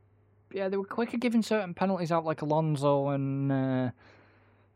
[0.53, 3.91] yeah they were quicker giving certain penalties out, like Alonso and uh,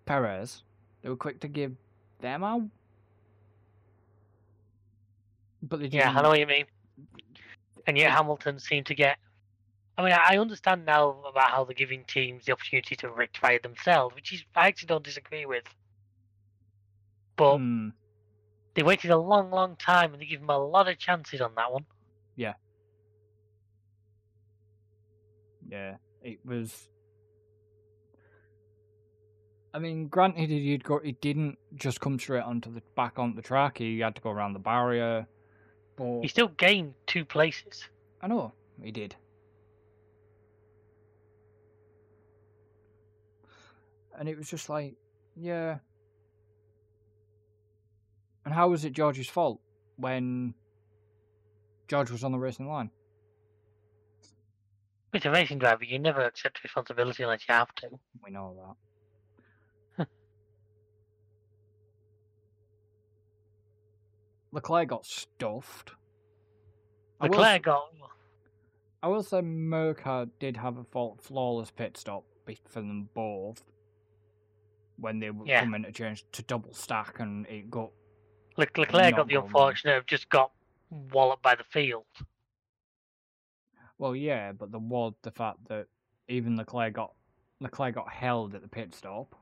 [0.06, 0.62] Perez.
[1.02, 1.76] They were quick to give
[2.20, 2.62] them out.
[5.62, 5.94] But they didn't.
[5.94, 6.64] Yeah, I know what you mean.
[7.86, 9.18] And yet Hamilton seemed to get.
[9.98, 13.58] I mean, I I understand now about how they're giving teams the opportunity to rectify
[13.62, 15.64] themselves, which is I actually don't disagree with.
[17.36, 17.88] But Hmm,
[18.74, 21.54] they waited a long, long time, and they give him a lot of chances on
[21.56, 21.84] that one.
[22.36, 22.54] Yeah.
[25.68, 26.88] Yeah, it was.
[29.72, 30.98] I mean, granted, he'd go.
[30.98, 33.78] He didn't just come straight onto the back onto the track.
[33.78, 35.26] He had to go around the barrier.
[35.96, 37.84] But He still gained two places.
[38.20, 38.52] I know
[38.82, 39.14] he did.
[44.18, 44.94] And it was just like,
[45.36, 45.78] yeah.
[48.44, 49.60] And how was it George's fault
[49.96, 50.54] when
[51.88, 52.90] George was on the racing line?
[55.12, 57.88] With a racing driver, you never accept responsibility unless you have to.
[58.24, 58.76] We know
[59.98, 60.06] that.
[64.52, 65.92] Leclerc got stuffed.
[67.20, 67.84] I will, Leclerc got.
[69.02, 72.24] I will say Merca did have a fault, flawless pit stop
[72.68, 73.62] for them both
[74.96, 75.60] when they were Yeah.
[75.60, 77.90] coming to change to double stack and it got
[78.60, 80.50] Leclerc got the unfortunate of just got
[80.90, 82.04] walloped by the field.
[83.98, 85.86] well yeah but the was the fact that
[86.28, 87.12] even Leclerc got
[87.60, 89.34] Leclerc got held at the pit stop.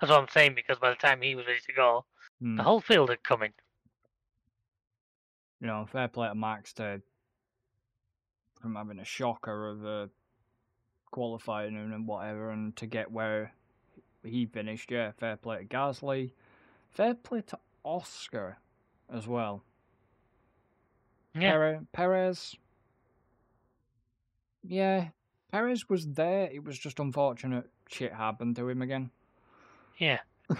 [0.00, 2.04] That's what I'm saying because by the time he was ready to go,
[2.40, 3.52] Hmm, the whole field had come in.
[5.60, 7.00] you know fair play to Max to
[8.60, 10.08] from having a shocker of a
[11.10, 13.52] qualifying and and whatever and to get where
[14.24, 14.90] he finished.
[14.90, 16.32] Yeah fair play to Gasly.
[16.90, 18.58] Fair play to Oscar
[19.12, 19.62] as well
[21.34, 21.50] Yeah.
[21.52, 22.56] Perez, Perez.
[24.66, 25.08] Yeah,
[25.52, 26.48] Perez was there.
[26.50, 29.10] It was just unfortunate shit happened to him again.
[29.98, 30.18] Yeah.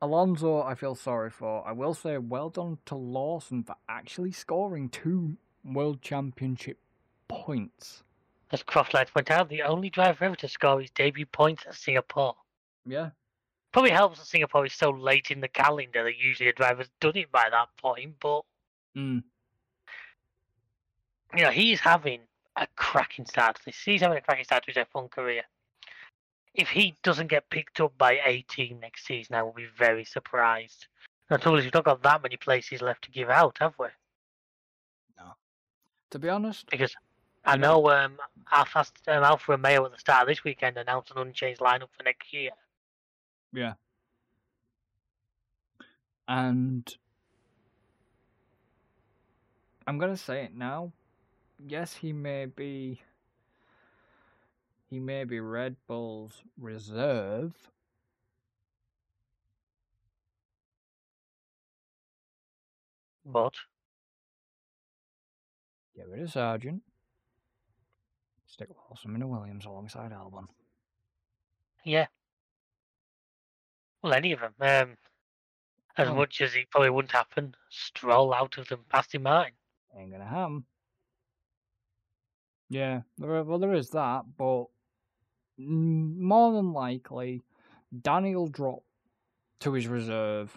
[0.00, 1.66] Alonso, I feel sorry for.
[1.66, 6.78] I will say, well done to Lawson for actually scoring two World Championship
[7.26, 8.04] points.
[8.50, 11.64] As Croft likes to point out, the only driver ever to score his debut points
[11.66, 12.36] at Singapore.
[12.86, 13.10] Yeah.
[13.72, 17.16] Probably helps that Singapore is so late in the calendar that usually a driver's done
[17.16, 18.42] it by that point, but
[18.96, 19.22] Mm.
[21.34, 22.22] you know, he's having
[22.56, 23.80] a cracking start to this.
[23.82, 25.42] He's having a cracking start to his F1 career.
[26.54, 30.04] If he doesn't get picked up by a team next season, I will be very
[30.04, 30.86] surprised.
[31.30, 33.88] And trouble is, we've not got that many places left to give out, have we?
[35.18, 35.34] No.
[36.10, 36.96] To be honest, Because
[37.44, 38.18] I know- um,
[38.50, 42.02] Alpha, um, Alfa Romeo at the start of this weekend announced an unchanged lineup for
[42.02, 42.52] next year.
[43.52, 43.74] Yeah.
[46.26, 46.86] And
[49.86, 50.92] I'm going to say it now.
[51.66, 53.00] Yes, he may be
[54.90, 57.52] he may be Red Bull's reserve.
[63.24, 63.54] But
[65.94, 66.80] get rid of Sargeant.
[68.46, 70.46] Stick Wilson and Williams alongside Albon.
[71.84, 72.06] Yeah.
[74.02, 74.54] Well, any of them.
[74.60, 74.96] Um,
[75.96, 76.14] as Oh.
[76.14, 79.52] much as it probably wouldn't happen, stroll out of them past in mine.
[79.96, 80.64] Ain't gonna happen.
[82.68, 84.66] Yeah, there well, there is that, but
[85.56, 87.42] more than likely,
[88.02, 88.84] Daniel drop
[89.60, 90.56] to his reserve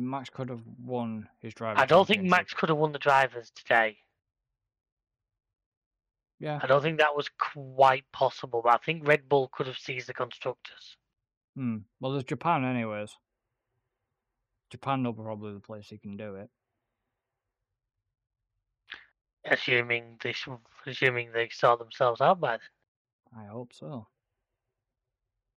[0.00, 1.80] Max could have won his driver.
[1.80, 2.22] I don't think.
[2.22, 3.96] Max could have won the drivers today.
[6.40, 6.60] Yeah.
[6.62, 10.08] I don't think that was quite possible, but I think Red Bull could have seized
[10.08, 10.96] the constructors.
[11.56, 11.78] Hmm.
[12.00, 13.16] Well, there's Japan, anyways.
[14.70, 16.50] Japan will probably the place he can do it.
[19.46, 20.46] Assuming this,
[20.86, 23.44] assuming they sort themselves out by then.
[23.44, 24.08] I hope so.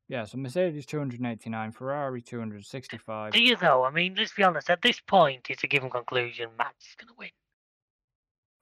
[0.09, 3.33] Yeah, so Mercedes 289, Ferrari 265.
[3.33, 3.83] Do you though?
[3.83, 4.69] I mean, let's be honest.
[4.69, 6.49] At this point, it's a given conclusion.
[6.57, 7.29] Max is going to win,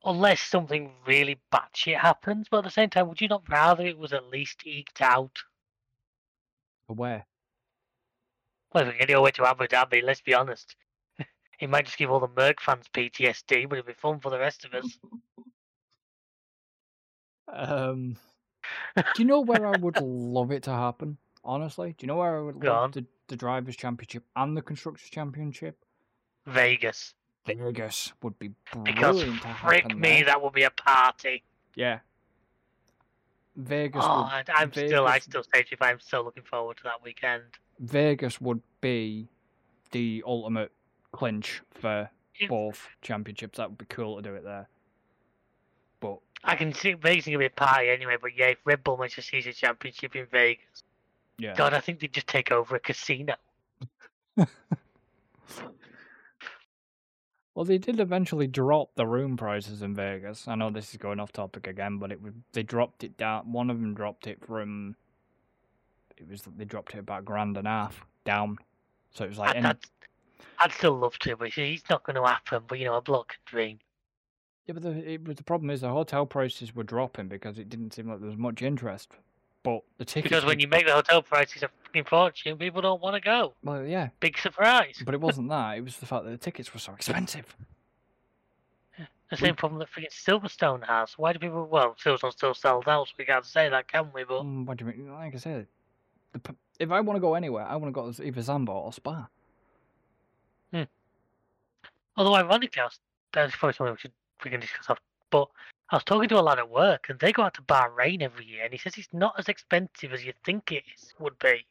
[0.04, 2.48] unless something really batshit happens.
[2.50, 5.38] But at the same time, would you not rather it was at least eked out?
[6.88, 7.28] For where?
[8.74, 10.76] Well, if we get it all the way to Abu Dhabi, let's be honest.
[11.60, 14.39] it might just give all the Merc fans PTSD, but it'd be fun for the
[14.39, 14.98] rest of us.
[17.48, 18.18] Um,
[18.96, 21.18] do you know where I would love it to happen?
[21.46, 22.91] Honestly, do you know where I would Go love on.
[22.91, 25.78] the, the Drivers' Championship and the Constructors' Championship?
[26.48, 27.14] Vegas.
[27.46, 28.50] Vegas would be
[28.84, 30.26] Because brilliant to frick happen me, there.
[30.26, 31.43] that would be a party.
[31.76, 32.00] Yeah.
[33.56, 36.43] Vegas Oh, would and I'm still, I Vegas- still say to you, I'm still looking
[36.43, 37.43] forward to that weekend.
[37.80, 39.28] Vegas would be
[39.91, 40.72] the ultimate
[41.12, 43.58] clinch for If- both championships.
[43.58, 44.68] That would be cool to do it there.
[46.00, 48.84] But I can see Vegas is gonna be a party anyway, but yeah, if Red
[48.84, 50.84] Bull seize a championship in Vegas,
[51.38, 53.36] yeah, God, I think they'd just take over a casino.
[54.38, 54.48] well,
[57.66, 60.48] they did eventually drop the room prices in Vegas.
[60.48, 63.52] I know this is going off topic again, but it was they dropped it down.
[63.52, 64.96] One of them dropped it from.
[66.18, 68.58] It was they dropped it about a grand and a half down.
[69.12, 69.78] So it was like I'd, any, I'd,
[70.60, 72.64] I'd still love to, but it's not going to happen.
[72.68, 73.80] But you know, a bloke can dream.
[74.66, 77.70] Yeah, but the, it, was- the problem is the hotel prices were dropping because it
[77.70, 79.14] didn't seem like there was much interest.
[79.66, 80.30] But the tickets.
[80.30, 83.53] Because when you make the hotel prices a fucking fortune, people don't want to go.
[83.63, 85.01] well, yeah, Big surprise.
[85.03, 85.78] but it wasn't that.
[85.78, 87.55] It was the fact that the tickets were so expensive.
[89.32, 91.13] The same problem that freaking Silverstone has.
[91.18, 91.66] Why do people?
[91.66, 94.24] Well, Silverstone still sells out, so we can't say that, can we?
[94.24, 95.11] But Mm, what do you mean?
[95.11, 95.66] Like I said,
[96.32, 98.93] the, if I want to go anywhere, I want to go to either Zandvoort or
[98.93, 99.28] Spa.
[100.72, 100.84] Hmm.
[102.16, 102.82] Although ironically,
[103.34, 104.11] that's probably something we should
[104.43, 104.91] we can discuss.
[104.91, 104.99] Off,
[105.32, 105.49] but
[105.92, 108.46] I was talking to a lad at work, and they go out to Bahrain every
[108.46, 111.66] year, and he says it's not as expensive as you think it is, would be.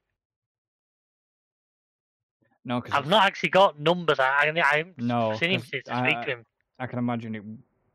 [2.64, 4.18] No, because I've not actually got numbers.
[4.20, 6.46] I I, haven't No, seen him 'cause since to speak I- to him.
[6.78, 7.42] I can imagine it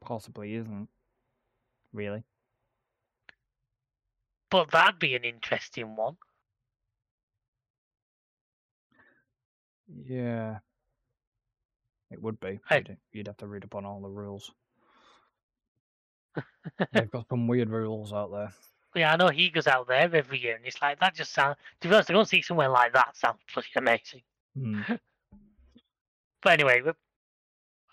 [0.02, 0.88] possibly isn't.
[1.94, 2.24] Really?
[4.52, 6.18] But that'd be an interesting one.
[10.06, 10.60] Yeah.
[12.12, 12.60] It would be.
[12.70, 12.84] Hey.
[12.88, 14.52] You'd, you'd have to read upon all the rules.
[16.92, 18.54] They've got some weird rules out there.
[18.96, 21.16] yeah, I know he goes out there every year, and it's like that.
[21.16, 21.58] Just sounds.
[21.82, 24.22] To be honest, to go and see somewhere like that sounds bloody amazing.
[24.58, 24.82] Hmm.
[26.42, 26.82] But anyway,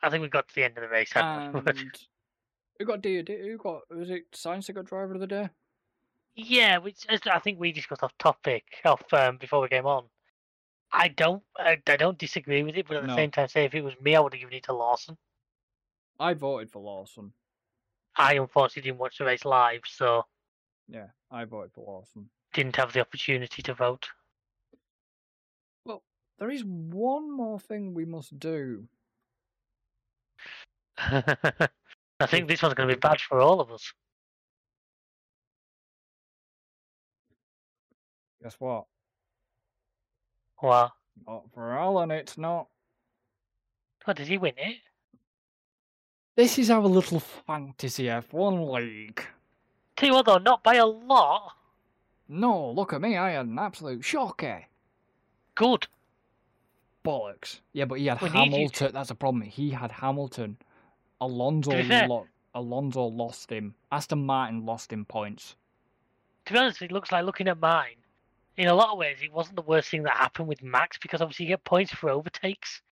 [0.03, 1.13] I think we got to the end of the race.
[2.79, 3.25] Who got D?
[3.27, 3.81] Who got?
[3.91, 5.49] Was it Sainz that got driver of the day?
[6.37, 10.05] yeah, which I think we discussed off topic off um, before we came on.
[10.93, 13.17] I don't, I, I don't disagree with it, but at the No.
[13.17, 15.17] same time, say if it was me, I would have given it to Lawson.
[16.21, 17.33] I voted for Lawson.
[18.19, 20.25] I unfortunately didn't watch the race live, so
[20.89, 22.29] Yeah, I voted for Lawson.
[22.55, 24.09] didn't have the opportunity to vote.
[25.85, 26.03] Well,
[26.39, 28.89] there is one more thing we must do.
[30.99, 33.93] I think this one's going to be bad for all of us.
[38.43, 38.87] Guess what?
[40.63, 40.95] Well,
[41.27, 42.69] Not for Alan, it's not.
[44.05, 44.77] what did he win it?
[46.37, 49.25] This is our little fantasy F1 league.
[49.97, 51.53] Tell you what though, not by a lot.
[52.29, 54.65] No, look at me, I had an absolute shocker.
[55.55, 55.87] Good.
[57.03, 57.61] Bollocks.
[57.73, 58.91] Yeah, but he had We Hamilton.
[58.93, 59.43] That's a problem.
[59.43, 60.59] He had Hamilton.
[61.21, 63.75] Alonso, lo- Alonso lost him.
[63.91, 65.57] Aston Martin lost him points.
[66.47, 67.97] To be honest, it looks like looking at mine.
[68.57, 71.23] In a lot of ways, it wasn't the worst thing that happened with Max because
[71.23, 72.83] obviously you get points for overtakes,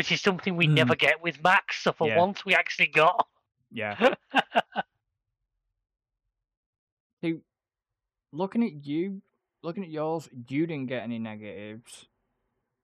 [0.00, 0.72] which is something we Mm.
[0.76, 1.82] never get with Max.
[1.82, 2.16] So for Yeah.
[2.16, 3.28] once, we actually got.
[3.70, 4.14] Yeah.
[7.20, 7.40] See,
[8.32, 9.20] looking at you,
[9.60, 12.06] looking at yours, you didn't get any negatives.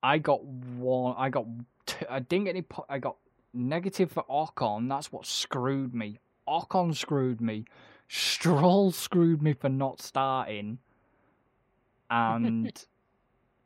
[0.02, 1.14] I got one.
[1.16, 1.46] I got.
[1.86, 2.60] Two, I didn't get any.
[2.62, 3.16] po- I got
[3.54, 4.90] negative for Ocon.
[4.90, 6.18] That's what screwed me.
[6.46, 7.64] Ocon screwed me.
[8.08, 10.80] Stroll screwed me for not starting,
[12.10, 12.84] and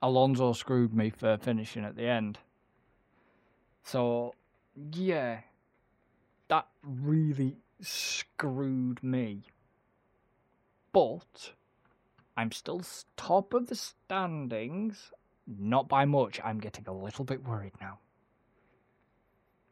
[0.00, 2.38] Alonso screwed me for finishing at the end.
[3.90, 4.36] So,
[4.92, 5.40] yeah,
[6.46, 9.42] that really screwed me.
[10.92, 11.54] But
[12.36, 12.82] I'm still
[13.16, 15.10] top of the standings,
[15.48, 16.40] not by much.
[16.44, 17.98] I'm getting a little bit worried now.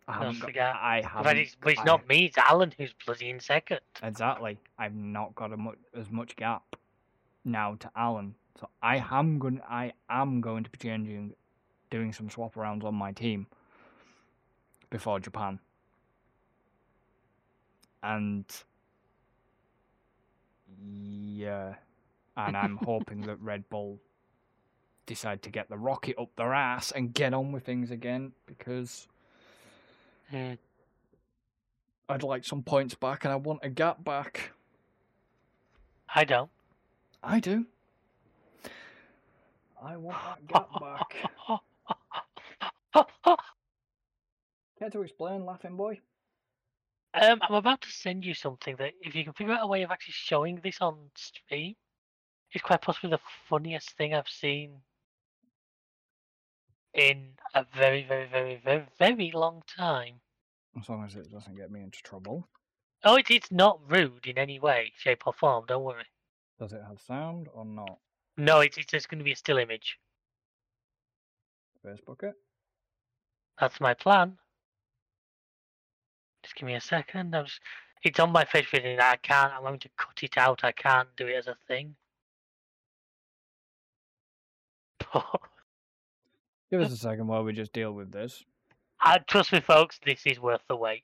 [0.09, 1.37] I No, haven't got, I but haven't.
[1.37, 3.79] it's, but it's I- not me, it's Alan who's bloody in second.
[4.03, 4.59] Exactly.
[4.81, 6.75] I've not got a mu- as much gap
[7.45, 8.35] now to Alan.
[8.59, 9.61] So I am going.
[9.71, 11.35] I am going to be changing,
[11.89, 13.47] doing some swap arounds on my team
[14.91, 15.59] before Japan.
[18.03, 18.45] And
[20.83, 21.75] yeah,
[22.37, 23.99] and I'm hoping that Red Bull
[25.07, 29.09] decide to get the rocket up their ass and get on with things again because
[30.31, 30.55] Hmm.
[32.11, 34.53] I'd like some points back and I want a gap back.
[36.15, 36.51] I don't.
[37.23, 37.65] I do.
[39.83, 41.15] I want that gap back.
[44.79, 45.99] Care to explain, laughing boy?
[47.15, 49.83] Um, I'm about to send you something that, if you can figure out a way
[49.83, 51.75] of actually showing this on stream,
[52.53, 53.19] it's quite possibly the
[53.49, 54.77] funniest thing I've seen
[56.95, 60.21] in a very, very, very, very, very long time.
[60.79, 62.49] As long as it doesn't get me into trouble.
[63.05, 65.65] Oh, it, it's not rude in any way, shape, or form.
[65.67, 66.07] Don't worry.
[66.61, 67.99] Does it have sound or not?
[68.37, 69.99] No, it's, it's just going to be a still image.
[71.85, 72.35] Facebook it.
[73.61, 74.37] That's my plan.
[76.49, 77.37] Just give me a second.
[77.37, 77.61] I'm just,
[78.03, 79.53] it's on my Facebook and I can't.
[79.53, 80.65] I'm going to cut it out.
[80.65, 81.95] I can't do it as a thing.
[86.71, 88.43] Give us a second while we just deal with this.
[89.05, 91.03] Uh, trust me, folks, this is worth the wait.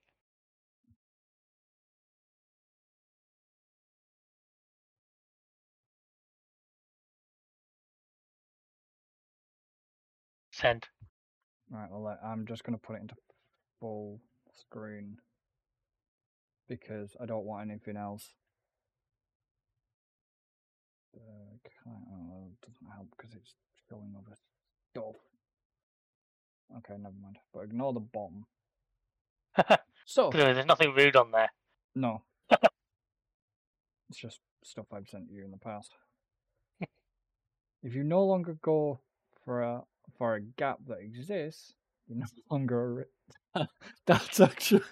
[10.52, 10.86] Send.
[11.70, 13.14] Right, well, I'm just going to put it into
[13.78, 15.18] full screen
[16.68, 18.28] because I don't want anything else.
[21.16, 21.54] Uh,
[22.66, 23.54] doesn't help because it's
[23.88, 24.36] showing other
[24.90, 25.16] stuff.
[26.78, 27.38] Okay, never mind.
[27.52, 28.46] But ignore the bomb.
[30.06, 31.50] So, There's nothing rude on there.
[31.94, 32.22] no.
[32.50, 35.92] it's just stuff I've sent you in the past.
[37.82, 39.00] if you no longer go
[39.44, 39.82] for a
[40.18, 41.74] for a gap that exists,
[42.08, 43.04] you're no longer
[43.54, 43.68] a ri-
[44.06, 44.82] That's actually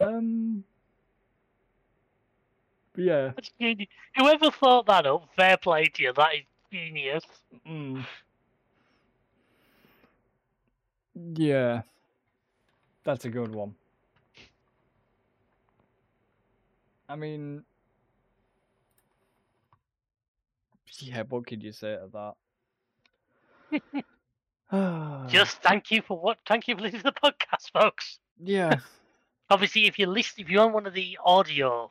[0.00, 0.64] Um
[2.96, 3.32] yeah.
[4.16, 6.12] Whoever thought that up, fair play to you.
[6.12, 6.42] That is
[6.72, 7.24] genius.
[7.66, 8.04] Mm.
[11.34, 11.82] Yeah.
[13.04, 13.74] That's a good one.
[17.08, 17.64] I mean
[20.98, 22.34] Yeah, what could you say to
[23.72, 24.04] that?
[25.30, 26.38] Just thank you for what.
[26.46, 28.18] Thank you for listening to the podcast, folks.
[28.42, 28.80] Yeah.
[29.50, 31.90] Obviously, if you listen, if you're on one of the audio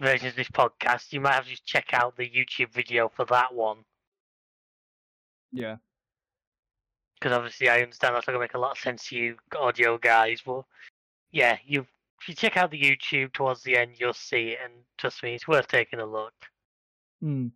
[0.00, 3.24] versions of this podcast, you might have to just check out the YouTube video for
[3.26, 3.78] that one.
[5.52, 5.76] Yeah.
[7.14, 9.36] Because obviously, I understand that's not going to make a lot of sense to you
[9.56, 10.42] audio guys.
[10.44, 10.64] But
[11.32, 11.86] yeah, you
[12.20, 15.34] if you check out the YouTube towards the end, you'll see it, and trust me,
[15.34, 16.32] it's worth taking a look.
[17.20, 17.48] Hmm.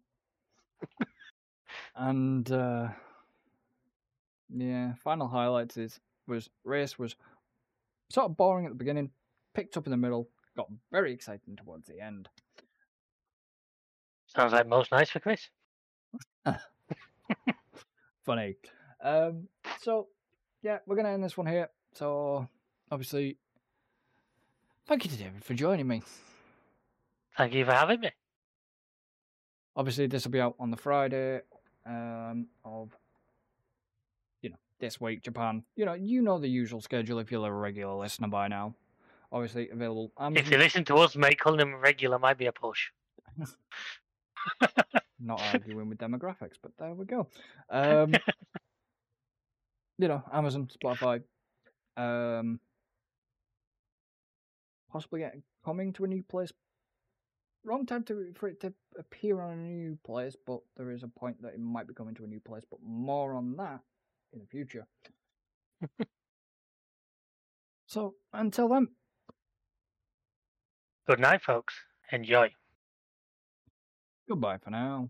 [1.96, 2.88] and uh
[4.50, 7.16] yeah, final highlights is was race was
[8.10, 9.10] sort of boring at the beginning,
[9.54, 12.28] picked up in the middle, got very exciting towards the end.
[14.26, 15.48] Sounds like most nice for Chris.
[18.24, 18.56] Funny.
[19.02, 19.48] Um
[19.80, 20.08] so
[20.62, 21.70] yeah, we're gonna end this one here.
[21.94, 22.46] So
[22.90, 23.38] obviously
[24.86, 26.02] thank you to David for joining me.
[27.36, 28.10] Thank you for having me.
[29.76, 31.40] Obviously this will be out on the Friday
[31.86, 32.96] um of
[34.78, 35.62] this week, Japan.
[35.76, 38.74] You know, you know the usual schedule if you're a regular listener by now.
[39.30, 42.90] Obviously available If you listen to us, mate, calling them regular might be a push.
[45.20, 47.28] not arguing with demographics, but there we go.
[47.68, 48.14] Um,
[49.98, 51.22] you know, Amazon, Spotify,
[51.96, 52.60] um,
[54.90, 56.52] possibly get, coming to a new place.
[57.64, 61.08] Wrong time to for it to appear on a new place, but there is a
[61.08, 62.62] point that it might be coming to a new place.
[62.70, 63.80] But more on that
[64.32, 64.86] in the future.
[67.86, 68.88] so until then,
[71.06, 71.74] Good night, folks.
[72.12, 72.52] Enjoy.
[74.28, 75.08] goodbye for now.